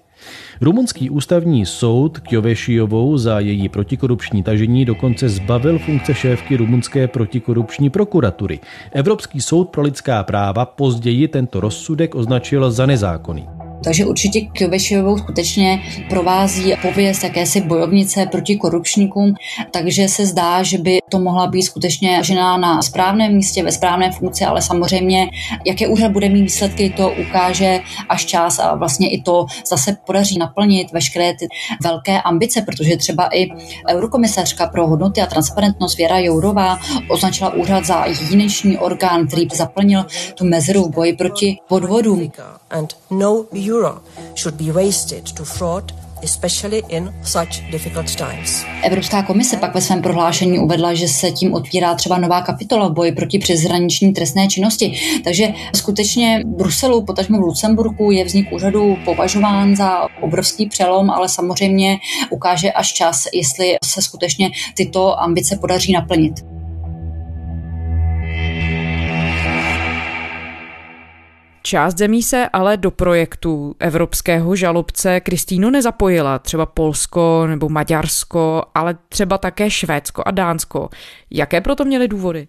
Rumunský 0.60 1.10
ústavní 1.10 1.66
soud 1.66 2.18
Kjovešijovou 2.18 3.18
za 3.18 3.40
její 3.40 3.68
protikorupční 3.68 4.42
tažení 4.42 4.84
dokonce 4.84 5.28
zbavil 5.28 5.78
funkce 5.78 6.14
šéfky 6.14 6.56
rumunské 6.56 7.08
protikorupční 7.08 7.90
prokuratury. 7.90 8.60
Evropský 8.92 9.40
soud 9.40 9.68
pro 9.68 9.82
lidská 9.82 10.22
práva 10.22 10.66
později 10.66 11.28
tento 11.28 11.60
rozsudek 11.60 12.14
označil 12.14 12.70
za 12.70 12.86
nezákonný. 12.86 13.53
Takže 13.84 14.06
určitě 14.06 14.40
Kjovešovou 14.40 15.18
skutečně 15.18 15.82
provází 16.08 16.74
pověst 16.82 17.24
jakési 17.24 17.60
bojovnice 17.60 18.26
proti 18.26 18.56
korupčníkům, 18.56 19.34
takže 19.70 20.08
se 20.08 20.26
zdá, 20.26 20.62
že 20.62 20.78
by 20.78 20.98
to 21.10 21.18
mohla 21.18 21.46
být 21.46 21.62
skutečně 21.62 22.18
žena 22.22 22.56
na 22.56 22.82
správném 22.82 23.32
místě, 23.32 23.62
ve 23.62 23.72
správné 23.72 24.12
funkci, 24.12 24.44
ale 24.44 24.62
samozřejmě, 24.62 25.28
jaké 25.66 25.88
úřad 25.88 26.12
bude 26.12 26.28
mít 26.28 26.42
výsledky, 26.42 26.90
to 26.96 27.12
ukáže 27.28 27.80
až 28.08 28.24
čas 28.24 28.58
a 28.58 28.74
vlastně 28.74 29.10
i 29.10 29.22
to 29.22 29.46
zase 29.66 29.96
podaří 30.06 30.38
naplnit 30.38 30.92
veškeré 30.92 31.34
ty 31.38 31.48
velké 31.82 32.22
ambice, 32.22 32.62
protože 32.62 32.96
třeba 32.96 33.28
i 33.32 33.48
eurokomisařka 33.90 34.66
pro 34.66 34.86
hodnoty 34.86 35.20
a 35.20 35.26
transparentnost 35.26 35.96
Věra 35.96 36.18
Jourová 36.18 36.78
označila 37.08 37.54
úřad 37.54 37.84
za 37.84 38.04
jedinečný 38.04 38.78
orgán, 38.78 39.26
který 39.26 39.48
zaplnil 39.54 40.06
tu 40.34 40.44
mezeru 40.44 40.82
v 40.82 40.90
boji 40.90 41.16
proti 41.16 41.58
podvodům. 41.68 42.30
And 42.70 42.96
no 43.10 43.44
euro 43.74 44.00
should 44.36 44.54
be 44.54 44.72
wasted 44.72 45.32
to 45.32 45.44
fraud 45.44 46.04
especially 46.24 46.82
in 46.88 47.14
such 47.22 47.70
difficult 47.70 48.16
times. 48.16 48.64
Evropská 48.82 49.22
komise 49.22 49.56
pak 49.56 49.74
ve 49.74 49.80
svém 49.80 50.02
prohlášení 50.02 50.58
uvedla, 50.58 50.94
že 50.94 51.08
se 51.08 51.30
tím 51.30 51.54
otvírá 51.54 51.94
třeba 51.94 52.18
nová 52.18 52.40
kapitola 52.40 52.88
v 52.88 52.92
boji 52.92 53.12
proti 53.12 53.38
přeshraniční 53.38 54.12
trestné 54.12 54.48
činnosti. 54.48 54.98
Takže 55.24 55.48
skutečně 55.74 56.42
v 56.44 56.56
Bruselu, 56.56 57.04
potažmo 57.04 57.38
v 57.38 57.40
Lucemburku, 57.40 58.10
je 58.10 58.24
vznik 58.24 58.52
úřadu 58.52 58.96
považován 59.04 59.76
za 59.76 60.08
obrovský 60.20 60.66
přelom, 60.66 61.10
ale 61.10 61.28
samozřejmě 61.28 61.98
ukáže 62.30 62.72
až 62.72 62.92
čas, 62.92 63.24
jestli 63.34 63.76
se 63.84 64.02
skutečně 64.02 64.50
tyto 64.74 65.20
ambice 65.20 65.56
podaří 65.56 65.92
naplnit. 65.92 66.53
Část 71.66 71.98
zemí 71.98 72.22
se 72.22 72.48
ale 72.52 72.76
do 72.76 72.90
projektu 72.90 73.74
evropského 73.78 74.56
žalobce 74.56 75.20
Kristýno 75.20 75.70
nezapojila, 75.70 76.38
třeba 76.38 76.66
Polsko 76.66 77.46
nebo 77.46 77.68
Maďarsko, 77.68 78.62
ale 78.74 78.98
třeba 79.08 79.38
také 79.38 79.70
Švédsko 79.70 80.22
a 80.26 80.30
Dánsko. 80.30 80.88
Jaké 81.30 81.60
proto 81.60 81.84
měly 81.84 82.08
důvody? 82.08 82.48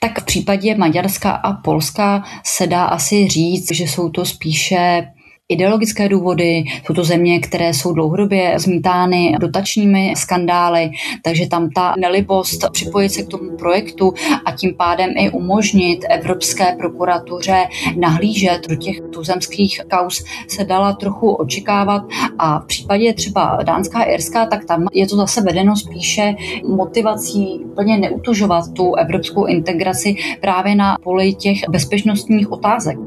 Tak 0.00 0.20
v 0.20 0.24
případě 0.24 0.74
Maďarska 0.76 1.30
a 1.30 1.52
Polska 1.52 2.24
se 2.44 2.66
dá 2.66 2.84
asi 2.84 3.28
říct, 3.28 3.72
že 3.72 3.84
jsou 3.84 4.10
to 4.10 4.24
spíše 4.24 5.02
ideologické 5.50 6.08
důvody. 6.08 6.64
Jsou 6.86 6.94
to 6.94 7.04
země, 7.04 7.40
které 7.40 7.74
jsou 7.74 7.92
dlouhodobě 7.92 8.54
zmítány 8.58 9.34
dotačními 9.40 10.14
skandály, 10.16 10.90
takže 11.24 11.48
tam 11.48 11.70
ta 11.70 11.94
nelibost 11.98 12.70
připojit 12.72 13.08
se 13.08 13.22
k 13.22 13.28
tomu 13.28 13.56
projektu 13.56 14.12
a 14.44 14.52
tím 14.52 14.74
pádem 14.74 15.10
i 15.16 15.30
umožnit 15.30 15.98
Evropské 16.10 16.76
prokuratuře 16.78 17.64
nahlížet 17.96 18.68
do 18.68 18.76
těch 18.76 19.00
tuzemských 19.12 19.80
kaus 19.88 20.24
se 20.48 20.64
dala 20.64 20.92
trochu 20.92 21.30
očekávat 21.30 22.02
a 22.38 22.58
v 22.60 22.66
případě 22.66 23.14
třeba 23.14 23.58
Dánská 23.62 23.98
a 23.98 24.02
Irská, 24.02 24.46
tak 24.46 24.64
tam 24.64 24.86
je 24.92 25.06
to 25.06 25.16
zase 25.16 25.40
vedeno 25.40 25.76
spíše 25.76 26.34
motivací 26.68 27.64
plně 27.74 27.98
neutužovat 27.98 28.64
tu 28.72 28.94
evropskou 28.94 29.46
integraci 29.46 30.16
právě 30.40 30.74
na 30.74 30.96
poli 31.02 31.34
těch 31.34 31.58
bezpečnostních 31.68 32.52
otázek. 32.52 32.98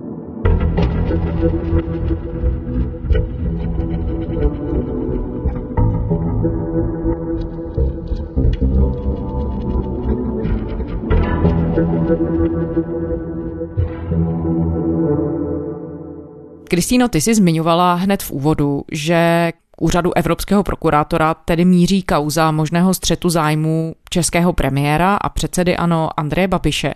Kristýno, 16.74 17.08
ty 17.08 17.22
jsi 17.22 17.36
zmiňovala 17.36 17.94
hned 17.94 18.24
v 18.24 18.32
úvodu, 18.32 18.84
že 18.92 19.52
k 19.72 19.82
úřadu 19.82 20.18
evropského 20.18 20.64
prokurátora 20.64 21.34
tedy 21.34 21.66
míří 21.66 22.04
kauza 22.04 22.52
možného 22.52 22.94
střetu 22.94 23.30
zájmu 23.30 23.96
českého 24.10 24.54
premiéra 24.54 25.16
a 25.16 25.30
předsedy 25.30 25.78
ANO 25.78 26.20
Andreje 26.20 26.48
Babiše. 26.48 26.94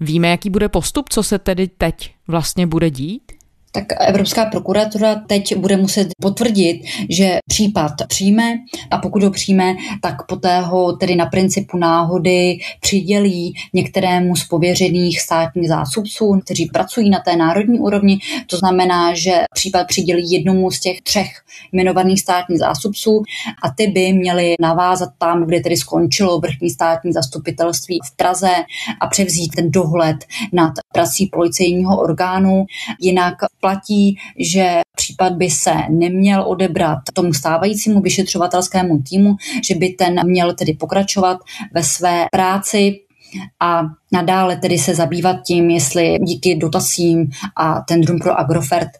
Víme, 0.00 0.28
jaký 0.28 0.50
bude 0.50 0.68
postup, 0.68 1.08
co 1.08 1.22
se 1.22 1.38
tedy 1.38 1.68
teď 1.68 2.14
vlastně 2.28 2.66
bude 2.66 2.90
dít? 2.90 3.32
Tak 3.72 3.84
Evropská 4.08 4.44
prokuratura 4.44 5.14
teď 5.14 5.56
bude 5.56 5.76
muset 5.76 6.08
potvrdit, 6.22 6.82
že 7.10 7.38
případ 7.48 7.92
přijme 8.08 8.58
a 8.90 8.98
pokud 8.98 9.22
ho 9.22 9.30
přijme, 9.30 9.74
tak 10.02 10.26
poté 10.26 10.60
ho 10.60 10.92
tedy 10.92 11.16
na 11.16 11.26
principu 11.26 11.78
náhody 11.78 12.58
přidělí 12.80 13.54
některému 13.74 14.36
z 14.36 14.44
pověřených 14.44 15.20
státních 15.20 15.68
zástupců, 15.68 16.40
kteří 16.44 16.66
pracují 16.66 17.10
na 17.10 17.18
té 17.18 17.36
národní 17.36 17.78
úrovni. 17.78 18.18
To 18.46 18.56
znamená, 18.56 19.14
že 19.14 19.32
případ 19.54 19.86
přidělí 19.86 20.32
jednomu 20.32 20.70
z 20.70 20.80
těch 20.80 21.00
třech 21.02 21.26
jmenovaných 21.72 22.20
státních 22.20 22.58
zástupců 22.58 23.22
a 23.62 23.70
ty 23.70 23.86
by 23.86 24.12
měli 24.12 24.54
navázat 24.60 25.08
tam, 25.18 25.46
kde 25.46 25.60
tedy 25.60 25.76
skončilo 25.76 26.40
vrchní 26.40 26.70
státní 26.70 27.12
zastupitelství 27.12 27.98
v 28.04 28.16
Praze 28.16 28.52
a 29.00 29.06
převzít 29.06 29.54
ten 29.56 29.70
dohled 29.70 30.16
nad 30.52 30.72
prací 30.92 31.26
policejního 31.26 32.00
orgánu. 32.00 32.66
Jinak 33.00 33.34
platí, 33.60 34.16
že 34.38 34.80
případ 34.96 35.32
by 35.32 35.50
se 35.50 35.74
neměl 35.90 36.42
odebrat 36.48 36.98
tomu 37.14 37.32
stávajícímu 37.32 38.00
vyšetřovatelskému 38.00 39.02
týmu, 39.02 39.36
že 39.64 39.74
by 39.74 39.88
ten 39.88 40.26
měl 40.26 40.54
tedy 40.54 40.72
pokračovat 40.72 41.38
ve 41.74 41.82
své 41.82 42.26
práci 42.32 43.00
a 43.60 43.82
nadále 44.12 44.56
tedy 44.56 44.78
se 44.78 44.94
zabývat 44.94 45.36
tím, 45.46 45.70
jestli 45.70 46.18
díky 46.22 46.54
dotacím 46.54 47.30
a 47.56 47.80
tendrům 47.88 48.18
pro 48.18 48.38
Agrofert 48.38 48.90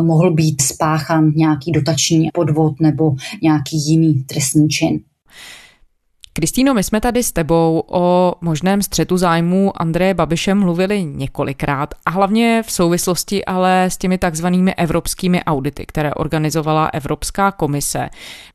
mohl 0.00 0.30
být 0.30 0.62
spáchan 0.62 1.32
nějaký 1.34 1.72
dotační 1.72 2.28
podvod 2.34 2.80
nebo 2.80 3.14
nějaký 3.42 3.90
jiný 3.90 4.14
trestný 4.14 4.68
čin. 4.68 5.00
Kristýno, 6.36 6.74
my 6.74 6.82
jsme 6.82 7.00
tady 7.00 7.22
s 7.22 7.32
tebou 7.32 7.82
o 7.86 8.34
možném 8.40 8.82
střetu 8.82 9.16
zájmu 9.16 9.82
Andreje 9.82 10.14
Babiše 10.14 10.54
mluvili 10.54 11.04
několikrát 11.04 11.94
a 12.06 12.10
hlavně 12.10 12.62
v 12.66 12.72
souvislosti 12.72 13.44
ale 13.44 13.84
s 13.84 13.96
těmi 13.96 14.18
takzvanými 14.18 14.74
evropskými 14.74 15.44
audity, 15.44 15.86
které 15.86 16.14
organizovala 16.14 16.86
Evropská 16.86 17.52
komise. 17.52 18.08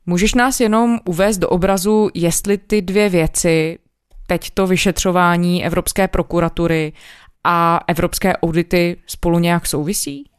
Můžeš 0.06 0.34
nás 0.34 0.60
jenom 0.60 0.98
uvést 1.04 1.38
do 1.38 1.48
obrazu, 1.48 2.08
jestli 2.14 2.58
ty 2.58 2.82
dvě 2.82 3.08
věci, 3.08 3.78
teď 4.26 4.50
to 4.50 4.66
vyšetřování 4.66 5.64
Evropské 5.64 6.08
prokuratury 6.08 6.92
a 7.44 7.80
evropské 7.86 8.36
audity 8.36 8.96
spolu 9.06 9.38
nějak 9.38 9.66
souvisí? 9.66 10.29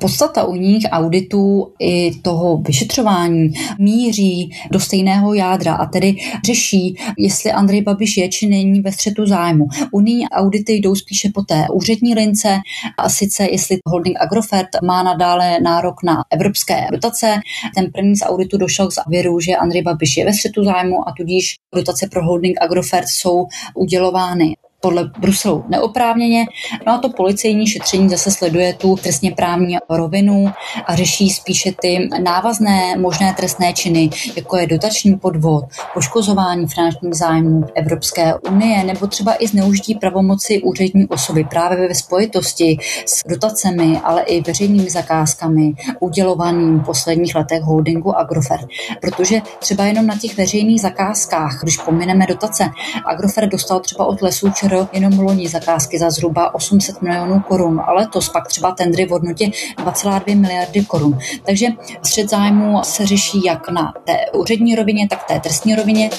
Podstata 0.00 0.44
u 0.44 0.54
nich 0.54 0.84
auditů 0.90 1.72
i 1.80 2.14
toho 2.22 2.56
vyšetřování 2.56 3.52
míří 3.78 4.50
do 4.70 4.80
stejného 4.80 5.34
jádra 5.34 5.74
a 5.74 5.86
tedy 5.86 6.16
řeší, 6.44 6.96
jestli 7.18 7.52
Andrej 7.52 7.82
Babiš 7.82 8.16
je 8.16 8.28
či 8.28 8.46
není 8.46 8.80
ve 8.80 8.92
střetu 8.92 9.26
zájmu. 9.26 9.66
Unijní 9.92 10.28
audity 10.28 10.72
jdou 10.72 10.94
spíše 10.94 11.30
po 11.34 11.42
té 11.42 11.66
úřední 11.72 12.14
lince 12.14 12.58
a 12.98 13.08
sice 13.08 13.46
jestli 13.50 13.78
holding 13.86 14.16
Agrofert 14.20 14.68
má 14.84 15.02
nadále 15.02 15.60
nárok 15.60 16.02
na 16.02 16.24
evropské 16.30 16.86
dotace. 16.92 17.40
Ten 17.74 17.92
první 17.92 18.16
z 18.16 18.22
auditu 18.22 18.58
došel 18.58 18.88
k 18.88 18.94
závěru, 18.94 19.40
že 19.40 19.56
Andrej 19.56 19.82
Babiš 19.82 20.16
je 20.16 20.24
ve 20.24 20.32
střetu 20.32 20.64
zájmu 20.64 21.08
a 21.08 21.12
tudíž 21.16 21.56
dotace 21.74 22.08
pro 22.10 22.24
holding 22.24 22.62
Agrofert 22.62 23.08
jsou 23.08 23.46
udělovány 23.74 24.56
podle 24.80 25.10
Bruselu 25.18 25.64
neoprávněně. 25.68 26.46
No 26.86 26.92
a 26.92 26.98
to 26.98 27.08
policejní 27.08 27.66
šetření 27.66 28.08
zase 28.08 28.30
sleduje 28.30 28.74
tu 28.74 28.96
trestně 28.96 29.32
právní 29.32 29.76
rovinu 29.90 30.52
a 30.86 30.96
řeší 30.96 31.30
spíše 31.30 31.72
ty 31.80 32.08
návazné 32.22 32.96
možné 32.96 33.34
trestné 33.36 33.72
činy, 33.72 34.10
jako 34.36 34.56
je 34.56 34.66
dotační 34.66 35.16
podvod, 35.16 35.64
poškozování 35.94 36.66
finančních 36.66 37.14
zájmů 37.14 37.64
Evropské 37.74 38.34
unie 38.50 38.84
nebo 38.84 39.06
třeba 39.06 39.34
i 39.38 39.46
zneužití 39.46 39.94
pravomoci 39.94 40.62
úřední 40.62 41.08
osoby 41.08 41.44
právě 41.44 41.88
ve 41.88 41.94
spojitosti 41.94 42.78
s 43.06 43.28
dotacemi, 43.28 44.00
ale 44.04 44.22
i 44.22 44.40
veřejnými 44.40 44.90
zakázkami 44.90 45.72
udělovaným 46.00 46.78
v 46.78 46.84
posledních 46.84 47.34
letech 47.34 47.62
holdingu 47.62 48.18
Agrofert. 48.18 48.66
Protože 49.00 49.40
třeba 49.58 49.84
jenom 49.84 50.06
na 50.06 50.18
těch 50.18 50.36
veřejných 50.36 50.80
zakázkách, 50.80 51.58
když 51.62 51.76
pomineme 51.76 52.26
dotace, 52.26 52.70
Agrofert 53.04 53.50
dostal 53.50 53.80
třeba 53.80 54.06
od 54.06 54.22
lesů 54.22 54.50
ČR 54.68 54.86
jenom 54.92 55.18
loni 55.18 55.48
zakázky 55.48 55.98
za 55.98 56.10
zhruba 56.10 56.54
800 56.54 57.02
milionů 57.02 57.40
korun, 57.40 57.80
ale 57.86 58.06
to 58.06 58.20
pak 58.32 58.48
třeba 58.48 58.70
tendry 58.70 59.06
v 59.06 59.10
hodnotě 59.10 59.50
2,2 59.76 60.40
miliardy 60.40 60.84
korun. 60.84 61.18
Takže 61.44 61.66
střed 62.02 62.30
zájmu 62.30 62.80
se 62.82 63.06
řeší 63.06 63.44
jak 63.44 63.70
na 63.70 63.94
té 64.04 64.16
úřední 64.34 64.74
rovině, 64.74 65.08
tak 65.08 65.24
té 65.24 65.40
trestní 65.40 65.74
rovině. 65.74 66.10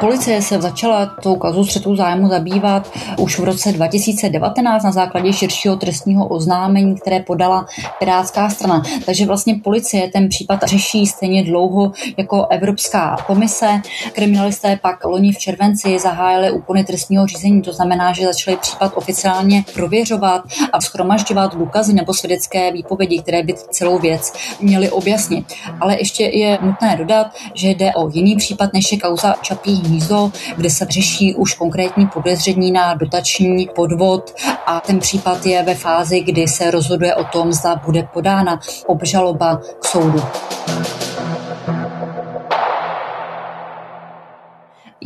Policie 0.00 0.42
se 0.42 0.60
začala 0.60 1.06
tou 1.06 1.36
kazu 1.36 1.64
střetu 1.64 1.96
zájmu 1.96 2.28
zabývat 2.28 2.90
už 3.18 3.38
v 3.38 3.44
roce 3.44 3.72
2019 3.72 4.84
na 4.84 4.92
základě 4.92 5.32
širšího 5.32 5.76
trestního 5.76 6.28
oznámení, 6.28 6.96
které 6.96 7.20
podala 7.20 7.66
Pirátská 7.98 8.50
strana. 8.50 8.82
Takže 9.06 9.26
vlastně 9.26 9.54
policie 9.64 10.08
ten 10.08 10.28
případ 10.28 10.60
řeší 10.64 11.06
stejně 11.06 11.44
dlouho 11.44 11.92
jako 12.16 12.46
Evropská 12.46 13.16
komise. 13.26 13.80
Kriminalisté 14.12 14.78
pak 14.82 15.04
loni 15.04 15.32
v 15.32 15.38
červenci 15.38 15.98
zahájili 15.98 16.50
úkony 16.50 16.84
trestního 16.84 17.26
řízení, 17.26 17.62
to 17.62 17.72
znamená, 17.72 18.12
že 18.12 18.24
začali 18.24 18.56
případ 18.56 18.92
oficiálně 18.94 19.64
prověřovat 19.74 20.42
a 20.72 20.80
schromažďovat 20.80 21.56
důkazy 21.56 21.92
nebo 21.92 22.14
svědecké 22.14 22.72
výpovědi, 22.72 23.22
které 23.22 23.42
by 23.42 23.54
celou 23.70 23.98
věc 23.98 24.32
měly 24.60 24.90
objasnit. 24.90 25.46
Ale 25.80 25.98
ještě 25.98 26.24
je 26.24 26.58
nutné 26.62 26.96
dodat, 26.96 27.26
že 27.54 27.68
jde 27.68 27.92
o 27.94 28.08
jiný 28.08 28.36
případ 28.36 28.72
než 28.72 28.92
je 28.92 28.98
kauza 28.98 29.34
Čapí 29.42 29.82
hnízdo, 29.94 30.30
kde 30.56 30.70
se 30.70 30.86
řeší 30.90 31.34
už 31.34 31.54
konkrétní 31.54 32.06
podezření 32.06 32.72
na 32.72 32.94
dotační 32.94 33.68
podvod 33.74 34.34
a 34.66 34.80
ten 34.80 34.98
případ 34.98 35.46
je 35.46 35.62
ve 35.62 35.74
fázi, 35.74 36.20
kdy 36.20 36.48
se 36.48 36.70
rozhoduje 36.70 37.14
o 37.14 37.24
tom, 37.24 37.52
zda 37.52 37.76
bude 37.76 38.08
podána 38.12 38.60
obžaloba 38.86 39.60
k 39.80 39.84
soudu. 39.84 40.22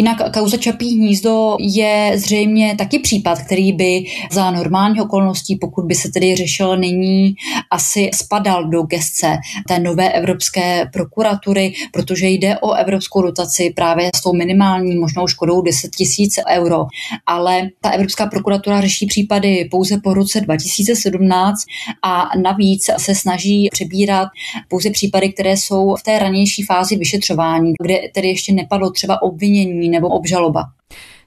Jinak 0.01 0.33
kauza 0.35 0.57
Čapí 0.57 0.97
hnízdo 0.97 1.57
je 1.61 2.13
zřejmě 2.15 2.75
taky 2.79 2.99
případ, 2.99 3.39
který 3.43 3.73
by 3.73 4.05
za 4.31 4.51
normálních 4.51 5.03
okolností, 5.03 5.57
pokud 5.57 5.85
by 5.85 5.95
se 5.95 6.09
tedy 6.15 6.37
řešil 6.37 6.77
nyní, 6.77 7.35
asi 7.71 8.11
spadal 8.15 8.65
do 8.65 8.83
gestce 8.83 9.37
té 9.69 9.79
nové 9.79 10.13
evropské 10.13 10.87
prokuratury, 10.93 11.73
protože 11.93 12.29
jde 12.29 12.59
o 12.59 12.73
evropskou 12.73 13.23
dotaci 13.23 13.73
právě 13.77 14.11
s 14.17 14.23
tou 14.23 14.33
minimální 14.33 14.97
možnou 14.97 15.27
škodou 15.27 15.63
10 15.63 15.97
tisíc 15.97 16.39
euro. 16.51 16.87
Ale 17.27 17.69
ta 17.81 17.91
evropská 17.91 18.27
prokuratura 18.27 18.81
řeší 18.81 19.07
případy 19.07 19.69
pouze 19.71 20.01
po 20.05 20.15
roce 20.15 20.41
2017 20.41 21.59
a 22.03 22.29
navíc 22.43 22.91
se 22.99 23.15
snaží 23.15 23.69
přebírat 23.73 24.29
pouze 24.69 24.91
případy, 24.91 25.33
které 25.33 25.57
jsou 25.57 25.97
v 25.97 26.03
té 26.03 26.19
ranější 26.19 26.63
fázi 26.63 26.97
vyšetřování, 26.97 27.73
kde 27.83 28.01
tedy 28.15 28.29
ještě 28.29 28.53
nepadlo 28.53 28.91
třeba 28.91 29.23
obvinění 29.23 29.88
nebo 29.91 30.09
obžaloba. 30.09 30.65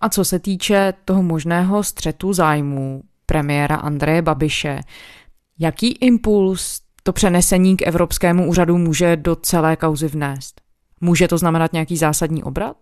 A 0.02 0.10
co 0.10 0.26
se 0.26 0.40
týče 0.40 0.94
toho 1.06 1.24
možného 1.24 1.84
střetu 1.84 2.34
zájmů 2.34 3.02
premiéra 3.26 3.76
Andreje 3.76 4.22
Babiše, 4.22 4.80
jaký 5.60 5.88
impuls 5.92 6.82
to 7.04 7.14
přenesení 7.14 7.78
k 7.78 7.88
Evropskému 7.88 8.50
úřadu 8.50 8.78
může 8.78 9.16
do 9.16 9.36
celé 9.36 9.76
kauzy 9.76 10.08
vnést? 10.08 10.62
Může 11.02 11.28
to 11.28 11.38
znamenat 11.38 11.74
nějaký 11.74 11.98
zásadní 11.98 12.44
obrat? 12.44 12.78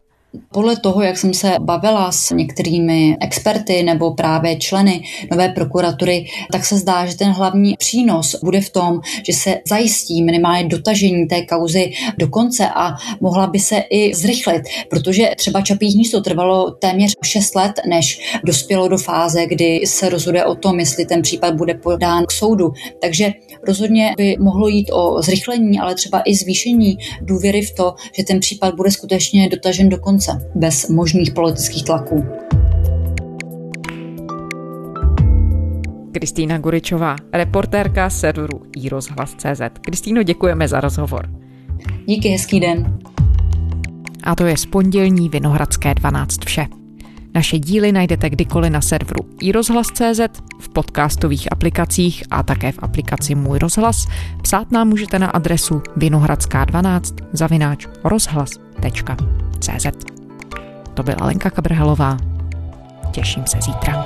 Podle 0.52 0.78
toho, 0.78 1.02
jak 1.02 1.18
jsem 1.18 1.34
se 1.34 1.56
bavila 1.60 2.12
s 2.12 2.32
některými 2.32 3.18
experty 3.22 3.84
nebo 3.84 4.14
právě 4.14 4.56
členy 4.56 5.04
nové 5.32 5.50
prokuratury, 5.50 6.26
tak 6.52 6.66
se 6.66 6.78
zdá, 6.78 7.06
že 7.06 7.18
ten 7.18 7.32
hlavní 7.32 7.76
přínos 7.78 8.36
bude 8.44 8.62
v 8.62 8.70
tom, 8.70 9.00
že 9.26 9.34
se 9.34 9.58
zajistí 9.68 10.24
minimálně 10.24 10.70
dotažení 10.70 11.28
té 11.28 11.46
kauzy 11.46 11.92
do 12.18 12.28
konce 12.28 12.70
a 12.76 12.96
mohla 13.22 13.48
by 13.48 13.60
se 13.60 13.84
i 13.90 14.16
zrychlit, 14.16 14.62
protože 14.90 15.30
třeba 15.38 15.62
Čapí 15.62 15.94
hnízdo 15.94 16.22
trvalo 16.22 16.72
téměř 16.72 17.14
6 17.24 17.56
let, 17.56 17.72
než 17.88 18.20
dospělo 18.44 18.88
do 18.88 18.98
fáze, 18.98 19.46
kdy 19.46 19.82
se 19.86 20.10
rozhoduje 20.10 20.46
o 20.46 20.56
tom, 20.56 20.80
jestli 20.80 21.06
ten 21.06 21.22
případ 21.22 21.56
bude 21.56 21.74
podán 21.74 22.26
k 22.26 22.32
soudu. 22.32 22.72
Takže 23.02 23.34
rozhodně 23.68 24.14
by 24.18 24.36
mohlo 24.40 24.68
jít 24.68 24.92
o 24.92 25.22
zrychlení, 25.22 25.80
ale 25.80 25.96
třeba 25.96 26.22
i 26.26 26.36
zvýšení 26.36 26.98
důvěry 27.22 27.62
v 27.62 27.76
to, 27.76 27.96
že 28.18 28.24
ten 28.24 28.40
případ 28.40 28.76
bude 28.76 28.92
skutečně 28.92 29.50
dotažen 29.50 29.90
do 29.90 29.98
konce 29.98 30.19
konce, 30.20 30.52
bez 30.56 30.90
možných 30.90 31.32
politických 31.32 31.84
tlaků. 31.84 32.26
Kristýna 36.12 36.58
Guričová, 36.58 37.16
reportérka 37.34 38.10
serveru 38.10 38.62
iRozhlas.cz. 38.78 39.62
Kristýno, 39.82 40.24
děkujeme 40.24 40.68
za 40.68 40.80
rozhovor. 40.80 41.30
Díky, 42.06 42.30
hezký 42.30 42.60
den. 42.60 43.00
A 44.24 44.36
to 44.36 44.46
je 44.46 44.58
z 44.58 44.66
pondělní 44.66 45.30
Vinohradské 45.30 45.94
12 45.94 46.46
vše. 46.46 46.79
Naše 47.34 47.60
díly 47.60 47.92
najdete 47.92 48.30
kdykoliv 48.30 48.72
na 48.72 48.82
serveru 48.82 49.30
iRozhlas.cz, 49.42 50.20
v 50.60 50.70
podcastových 50.70 51.52
aplikacích 51.52 52.24
a 52.32 52.44
také 52.44 52.72
v 52.72 52.80
aplikaci 52.82 53.36
Můj 53.36 53.60
rozhlas. 53.60 54.08
Psát 54.42 54.72
nám 54.72 54.88
můžete 54.88 55.20
na 55.20 55.28
adresu 55.28 55.82
vinohradská12 55.98 57.16
zavináč 57.34 57.88
rozhlas.cz. 58.04 59.88
To 60.94 61.04
byla 61.04 61.26
Lenka 61.26 61.50
Kabrhelová. 61.50 62.18
Těším 63.12 63.46
se 63.46 63.58
zítra. 63.62 64.06